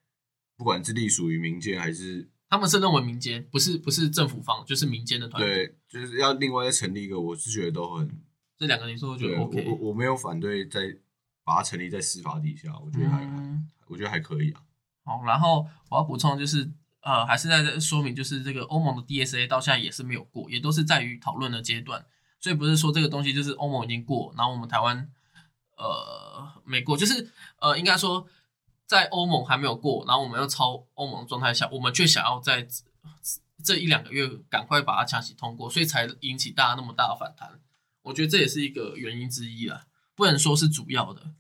[0.57, 5.67] 不管是隶属于民间还是他们是认为民间不是不是政府方，就是民间的团队。
[5.67, 8.23] 对，就是要另外再成立一个，我是觉得都很
[8.59, 9.67] 这两个你说我觉，得我 OK。
[9.69, 10.97] 我我没有反对在
[11.45, 14.63] 把它成立在司法底下，我觉得还、嗯，我觉得还可以啊。
[15.05, 16.71] 好，然后我要补充就是，
[17.01, 22.05] 呃，还是在说明，就是这个欧盟的 DSA 到现在也是没有过，也都是在于讨论的阶段，
[22.39, 25.11] 所以不是说这个东西就是欧盟已经过，然后我们台湾
[25.85, 28.27] 呃没过，就是呃应该说
[28.87, 32.67] 在欧盟还没有过，然后我们要超欧盟的状态下，我们却想要在
[33.65, 37.61] 这一两个月赶快把它强行通过，所以才引起大家那么大的反弹。
[38.03, 41.33] 我觉得这也是一个原因之一啦，不能说是主要的。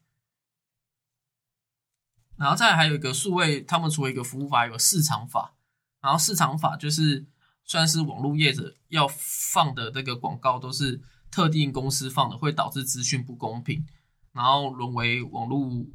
[2.37, 5.55] 然后再还有一个数位，他们除了一个服务法，有市场法。
[6.01, 7.25] 然后市场法就是
[7.65, 13.87] 算是网络业者要放的那个广告都是特定公司放的，会导致资讯不公平，
[14.33, 15.87] 然后沦为网络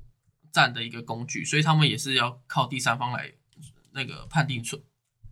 [0.52, 3.34] 战的一个工具，所以他们也是要靠第三方来
[3.92, 4.80] 那个判定错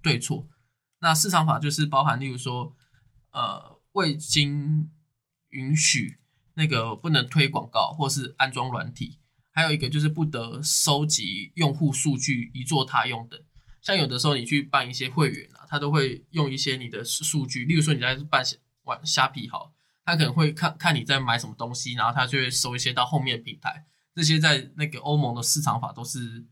[0.01, 0.47] 对错。
[0.99, 2.75] 那市场法就是包含，例如说，
[3.31, 4.89] 呃，未经
[5.49, 6.19] 允许
[6.55, 9.19] 那个不能推广告或是安装软体。
[9.51, 13.39] 还有一个就是不得收集用户数据以作他用等。
[13.81, 18.43] 像有的时候你去办一些会员啊，他都会用一些你的数据，例如说你在办
[18.83, 19.74] 玩虾皮好，
[20.05, 23.85] 他可能会看看你在买什么东西，然后他就会收一些到后面平台。
[24.13, 26.45] 这些在那个欧盟的市场法都是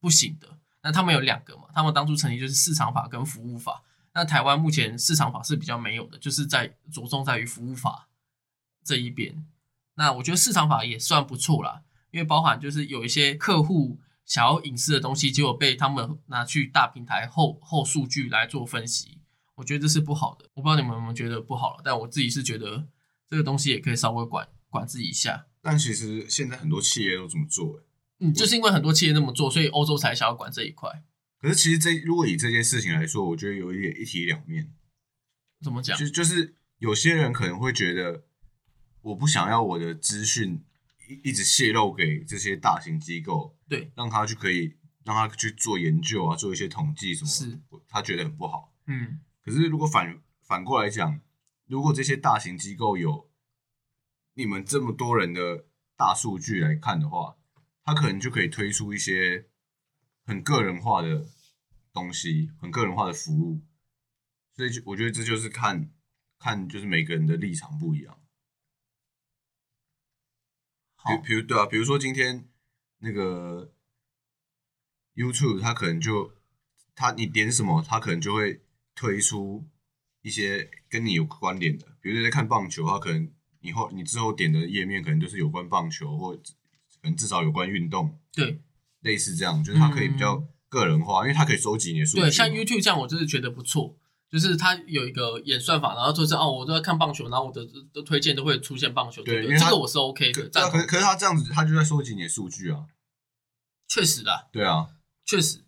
[0.00, 0.58] 不行的。
[0.82, 3.82] 那他们有两个嘛，他们当初成立就是市场法跟服务法。
[4.14, 8.08] 那台湾目前市场法是比较没有的，就是在着重在于服务法
[8.84, 9.46] 这一边。
[9.94, 19.21] 那我觉得市场法也算不错啦，因为包含就是有一些客户想要隐私的东西，结果被他们拿去大平台后后数据来做分析，
[19.54, 20.48] 我觉得这是不好的。
[20.54, 22.88] 我不知道你们有没有觉得不好了，但我自己是觉得
[23.28, 25.46] 这个东西也可以稍微管管制一下。
[25.60, 27.84] 但其实现在很多企业都这么做，欸
[28.20, 31.02] 嗯，就是因为很多企业那么做，所以欧洲才想要管这一块。
[31.38, 34.72] 可是其实这如果以这件事情来说，我觉得有一点一体两面。
[35.60, 35.98] 怎么讲？
[35.98, 38.24] 就就是有些人可能会觉得，
[39.00, 40.64] 我不想要我的资讯
[41.08, 48.72] 一一直泄露给这些大型机构，对，让他去可以让他去做研究啊，做一些统计什么，是他觉得很不好。
[48.86, 51.20] 嗯，可是如果反反过来讲，
[51.66, 53.30] 如果这些大型机构有
[54.34, 55.66] 你们这么多人的
[55.96, 57.36] 大数据来看的话，
[57.82, 59.48] 他可能就可以推出一些
[60.24, 61.26] 很个人化的
[61.92, 63.60] 东西，很个人化的服务。
[64.54, 65.90] 所以就我觉得这就是看
[66.38, 68.20] 看就是每个人的立场不一样。
[70.94, 72.48] 好比比如对啊，比如说今天
[72.98, 73.74] 那个
[75.14, 76.32] YouTube，它可能就
[76.94, 78.61] 它你点什么，它可能就会
[78.94, 79.64] 推出
[80.22, 83.30] 一些跟你有关联的，比如你在看棒球，它可能
[83.60, 86.40] 以后你之后点的页面可能就是有关棒球，或可
[87.02, 88.60] 能至少有关运动，对
[89.00, 92.20] 类似这样，就是它可以比较个人化，因为它可以收集你的数据。
[92.22, 93.98] 对，像 YouTube 这样，我就是觉得不错。
[94.30, 100.70] 就是它有一个演算法，然后就是哦，我都在看棒球，然后我的的推荐都会出现棒球，对这个我是 OK 的，可。
[100.70, 102.86] 可可是他这样子，他就在收集你的数据啊。
[103.88, 104.88] 确实的，对啊，
[105.26, 105.62] 确实。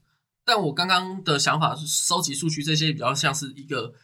[0.44, 3.94] 但我刚刚的想法是，收集数据这些比较像是一个，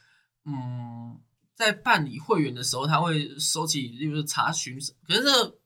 [0.44, 1.20] 嗯，
[1.54, 4.78] 在办理会员的时候，他会收集，例如查询。
[5.06, 5.58] 可是这个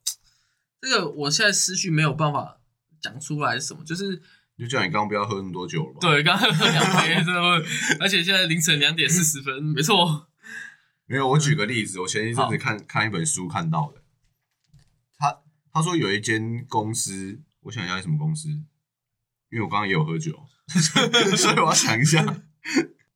[0.81, 2.61] 这个，我现在思绪没有办法
[3.01, 4.21] 讲出来什么，就是
[4.59, 7.65] 就叫你刚刚不要喝那么多酒了吧？，对，刚刚喝两杯，真的会，
[8.01, 10.29] 而且现在凌晨两点四十分，没错，
[11.07, 11.29] 没有。
[11.29, 14.03] 我举个例子，我前一阵子看看一本书看到的，
[15.19, 15.41] 他
[15.73, 20.47] 他说有一间公司，我想一下是什么公司，因为我刚刚也有喝酒，
[21.37, 22.43] 所以我要想一下，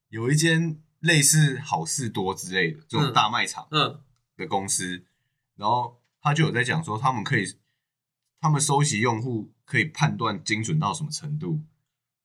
[0.08, 3.12] 有一间类似好事多之类的这种嗯。
[3.12, 4.00] 大卖场，嗯。
[4.36, 5.04] 的公司，
[5.56, 7.44] 然后他就有在讲说，他们可以，
[8.40, 11.60] 他们收集用户可以判断精准到什么程度，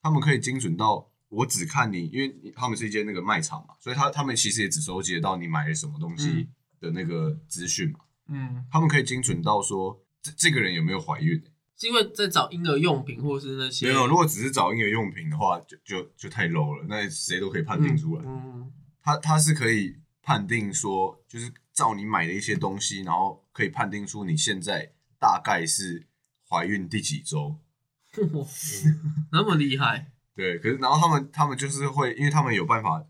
[0.01, 6.47] 他们可以精准到我只看你，因为他们是一间那个卖场嘛，所以他他们其实也只收集得到你买了什么东西嗯。
[6.79, 11.51] 的那个资讯嘛，嗯，他们可以精准到说这这个人有没有怀孕、是
[11.87, 18.23] 因为在找婴儿用品或是那些没有，如果只是找婴儿用品的话，就就就太 low 了，那谁都可以判定出来。
[18.25, 18.71] 嗯
[19.05, 26.07] 他他是可以判定说，就是照你买的一些东西，然后可以判定出你现在大概是
[26.49, 27.57] 怀孕第几周。
[28.15, 33.03] 嗯，那么厉害， 对，可是然后他们他们就是会，因为他们有办法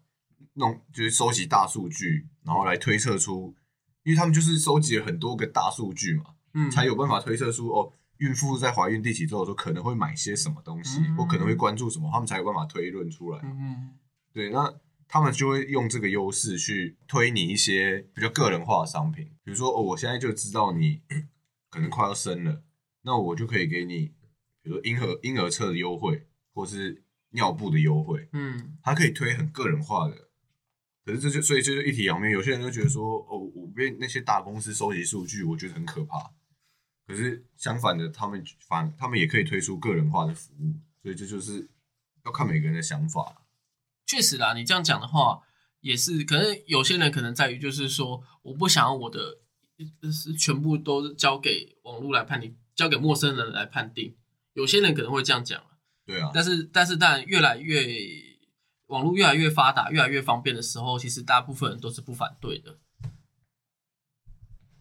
[0.53, 3.53] 弄，就是收集大数据，然后来推测出，
[4.01, 6.23] 因为他们就是收集了很多个大数据嘛，
[6.55, 7.93] 嗯，才有办法推测出哦，
[8.23, 13.39] 孕妇在怀孕第几周的时候可能会买些什么东西，嗯或可能会关注什么，他们才有办法推论出来。
[13.43, 13.91] 嗯
[14.31, 14.73] 对，那
[15.07, 21.01] 他们就会用这个优势去推你一些比较个人化的商品，比如说哦，我现在就知道你
[21.69, 22.63] 可能快要生了，
[23.01, 24.13] 那我就可以给你，
[24.61, 30.29] 比如说婴儿婴儿车的优惠，或是尿布的优惠，嗯它可以推很个人化的。
[31.05, 36.31] 可是这就所以这就一体两面，有些人就觉得说哦，我被那些大公司收集数据，我觉得很可怕。
[37.05, 41.69] 可是相反的，他们反他们也可以推出个人化的服务，所以这就是
[42.25, 43.45] 要看每个人的想法。
[44.05, 45.41] 确实啦，你这样讲的话
[45.81, 49.39] 也是，可能有些人可能在于就是说，我不想要我的
[50.01, 54.15] 呃是全部都交给网络来判定，交给陌生人来判定。
[54.53, 55.61] 有些人可能会这样讲
[56.05, 57.85] 对啊，但是但是当然越来越
[58.87, 62.79] 网络越来越发达，越来越方便的时候，其实大部分人都是不反对的。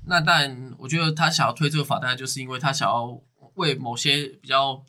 [0.07, 3.21] 那当然，我觉得他想要推这个法，大概就是因为他想要
[3.55, 4.85] 为某些比较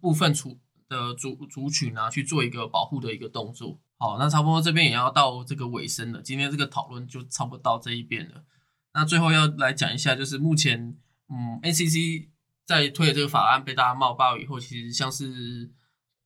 [0.00, 0.58] 部分族
[0.88, 3.78] 的族族群啊去做一个保护的一个动作。
[3.96, 8.44] 好，那差不多这边也要到这个尾声了，今天这个讨论就差不多到这一边了。
[8.92, 10.96] 那最后要来讲一下，就是目前
[11.28, 12.30] 嗯，A C C
[12.66, 15.70] 在推的这个法案被大家冒报以后，其实像是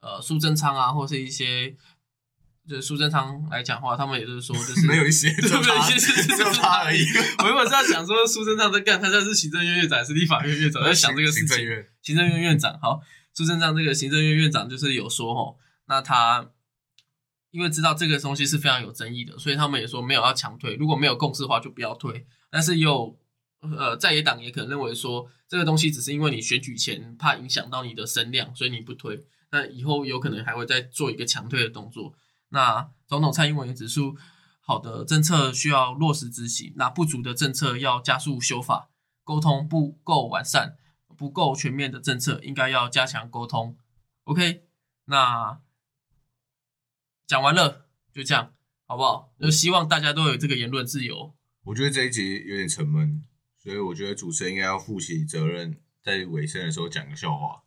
[0.00, 1.76] 呃苏贞昌啊，或是一些
[2.68, 7.04] 就是苏贞昌来讲话，他们也就是说，就是没有一些，只有他，没有一些只有他而已。
[7.42, 11.48] 我原本是要讲说苏贞昌在干，他现在是行政院院长还是立法院院长，在想这个事情。
[11.48, 13.00] 行政院行政院院长好，
[13.34, 15.58] 苏贞昌这个行政院院长就是有说吼，
[15.88, 16.50] 那他
[17.50, 22.26] 因为知道这个东西是非常有争议的，所以他们也说没有要强推，如果没有共识的话就不要推。
[22.50, 23.18] 但是也有
[23.60, 29.22] 呃在野党也可能认为说这个东西只是因为你选举前怕影响到你的声量，所以你不推。
[29.52, 32.14] 那以后有可能还会再做一个强推的动作。
[32.54, 34.16] 那总统蔡英文也指出，
[34.60, 38.88] 好的政策需要落实执行，那不足的政策要加速修法，
[39.24, 40.76] 沟通不够完善、
[41.16, 43.76] 不够全面的政策应该要加强沟通。
[44.22, 44.64] OK，
[45.06, 45.60] 那
[47.26, 48.52] 讲完了，就这样，
[48.86, 49.32] 好不好？
[49.40, 51.34] 就希望大家都有这个言论自由。
[51.64, 53.24] 我觉得这一集有点沉闷，
[53.58, 57.64] 所以我觉得主持人应该要负起责任，在尾声的时候讲个笑话。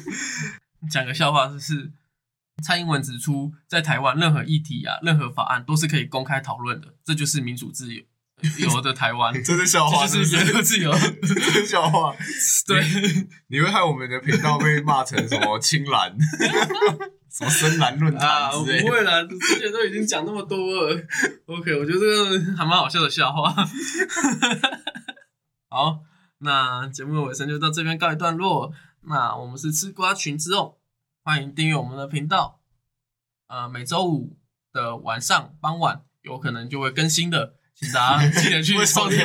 [0.92, 1.92] 讲个笑话就是，
[2.62, 8.02] 蔡英文指出，在台湾任何议题啊、任何法案都是可以公开讨论的，这就是民主自由
[8.58, 10.92] 有的台湾， 这是笑话，是言论自由。
[11.22, 12.14] 这是笑话。
[12.66, 12.84] 对，
[13.48, 16.16] 你会害我们的频道被骂成什么青蓝、
[17.30, 18.50] 什么深蓝论啊，坛啊。
[18.52, 20.94] 不会啦，之前都已经讲那么多了。
[21.46, 23.54] OK，我觉得这个还蛮好笑的笑话。
[25.68, 26.00] 好，
[26.38, 28.72] 那节目的尾声就到这边告一段落。
[29.08, 30.76] 那我们是吃瓜群之众，
[31.26, 32.60] 欢迎订阅我们的频道。
[33.48, 34.36] 呃，每周五
[34.72, 39.18] 的晚上傍晚有可能就会更新的，请大家记得去收听。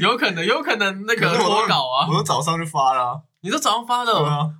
[0.00, 0.16] 有？
[0.16, 3.22] 可能，有可能那个可是我都脱稿啊我，都早上就发了啊。
[3.40, 4.14] 你都早上发的，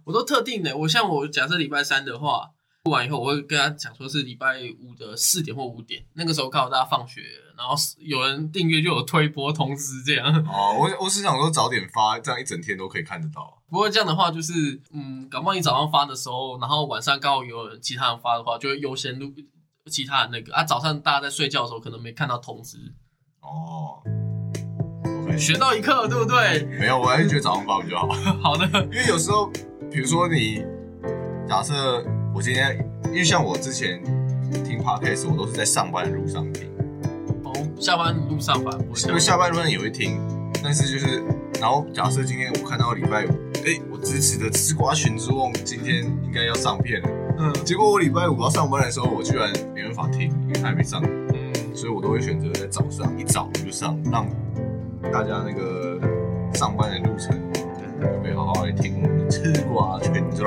[0.04, 0.76] 我都特定的。
[0.78, 2.50] 我像我假设礼拜三的话，
[2.82, 7.20] 录完以后，我会跟他讲说是礼拜五的四点或五点，那个时候刚好大家放学，
[7.56, 10.26] 然后有人订阅就有推播通知这样。
[10.44, 13.57] 哦，我我是想说早点发，这样一整天都可以看得到。
[13.70, 19.32] 不过这样的话，就是嗯，搞不好你早上发的时候，然后晚上刚好有人其他人发的话，就会优先录
[19.90, 20.64] 其他人那个啊。
[20.64, 22.78] 早上大家在睡觉的时候，可能没看到通知，
[23.40, 24.02] 哦
[25.38, 26.64] 学到一课，对不对？
[26.80, 28.08] 没有，我还是觉得早上发比较好，
[28.42, 29.46] 好的，因为有时候，
[29.90, 30.64] 比如说你
[31.46, 32.02] 假设
[32.34, 34.02] 我今天，因为像我之前
[34.64, 36.68] 听 podcast，我都是在上班的路上听，
[37.44, 40.18] 哦，下班路上反而不会这样因为下班路上也会听，
[40.60, 41.22] 但是就是，
[41.60, 43.28] 然后假设今天我看到礼拜五，
[43.66, 51.02] 哎，我支持的吃瓜群之望今天应该要上片了，嗯结果我礼拜五要上班的时候，我居然没办法听，因为它还没上。
[51.04, 54.26] 嗯，所以我都会选择在早上一早就上，让
[55.12, 56.00] 大家那个
[56.54, 57.38] 上班的路程
[58.22, 60.46] 可以好好来听我们的吃瓜群众。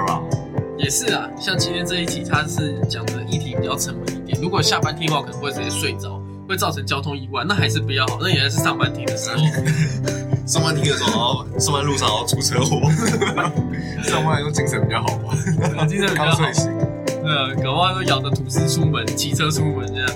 [0.77, 4.41] 也是啊，像今天这一题，它是讲的议题比较沉稳一点。
[4.41, 6.20] 如果下班听的话，可能会直接睡着，
[6.51, 8.17] 会造成交通意外，那还是比较好。
[8.19, 9.37] 那原来是上班听的时候，
[10.45, 12.81] 上班听的时候，然后上班路上然后出车祸，
[14.03, 15.33] 上班来说精神比较好吧，
[15.87, 16.53] 精神比较好刚睡。
[16.53, 16.69] 醒。
[17.23, 20.09] 呃，搞不好都咬着吐司出门，骑车出门这样。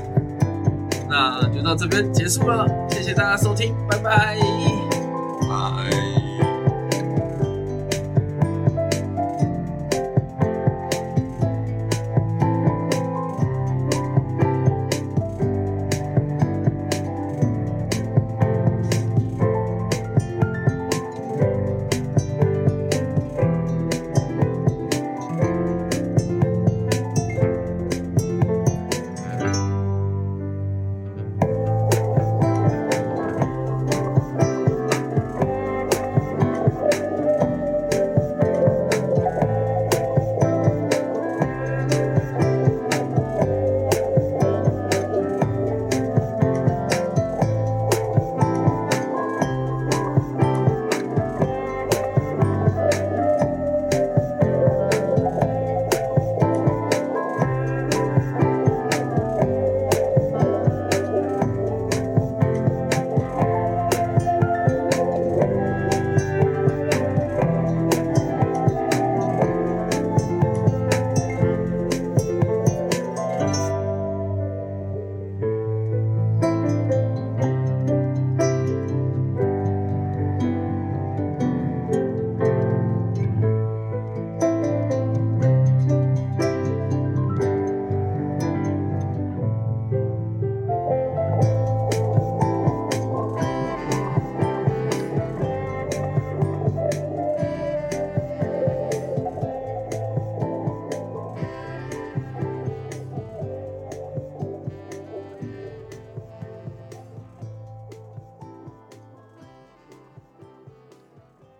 [1.09, 4.37] 那就到这边结束了，谢谢大家收听，拜拜。
[5.49, 6.14] 哎。